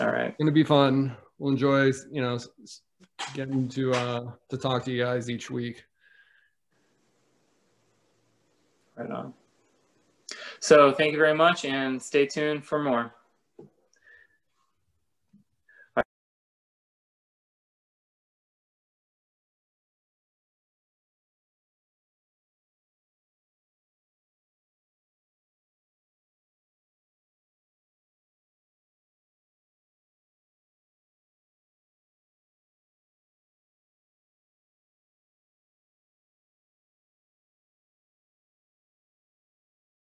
All 0.00 0.06
right. 0.06 0.28
It's 0.28 0.38
Going 0.38 0.46
to 0.46 0.52
be 0.52 0.64
fun. 0.64 1.16
We'll 1.38 1.52
enjoy, 1.52 1.92
you 2.10 2.22
know, 2.22 2.38
getting 3.34 3.68
to 3.68 3.92
uh, 3.92 4.30
to 4.48 4.56
talk 4.56 4.84
to 4.84 4.92
you 4.92 5.02
guys 5.02 5.28
each 5.28 5.50
week. 5.50 5.84
Right 8.96 9.10
on. 9.10 9.34
So 10.60 10.92
thank 10.92 11.12
you 11.12 11.18
very 11.18 11.34
much 11.34 11.64
and 11.64 12.00
stay 12.00 12.26
tuned 12.26 12.64
for 12.64 12.82
more. 12.82 13.12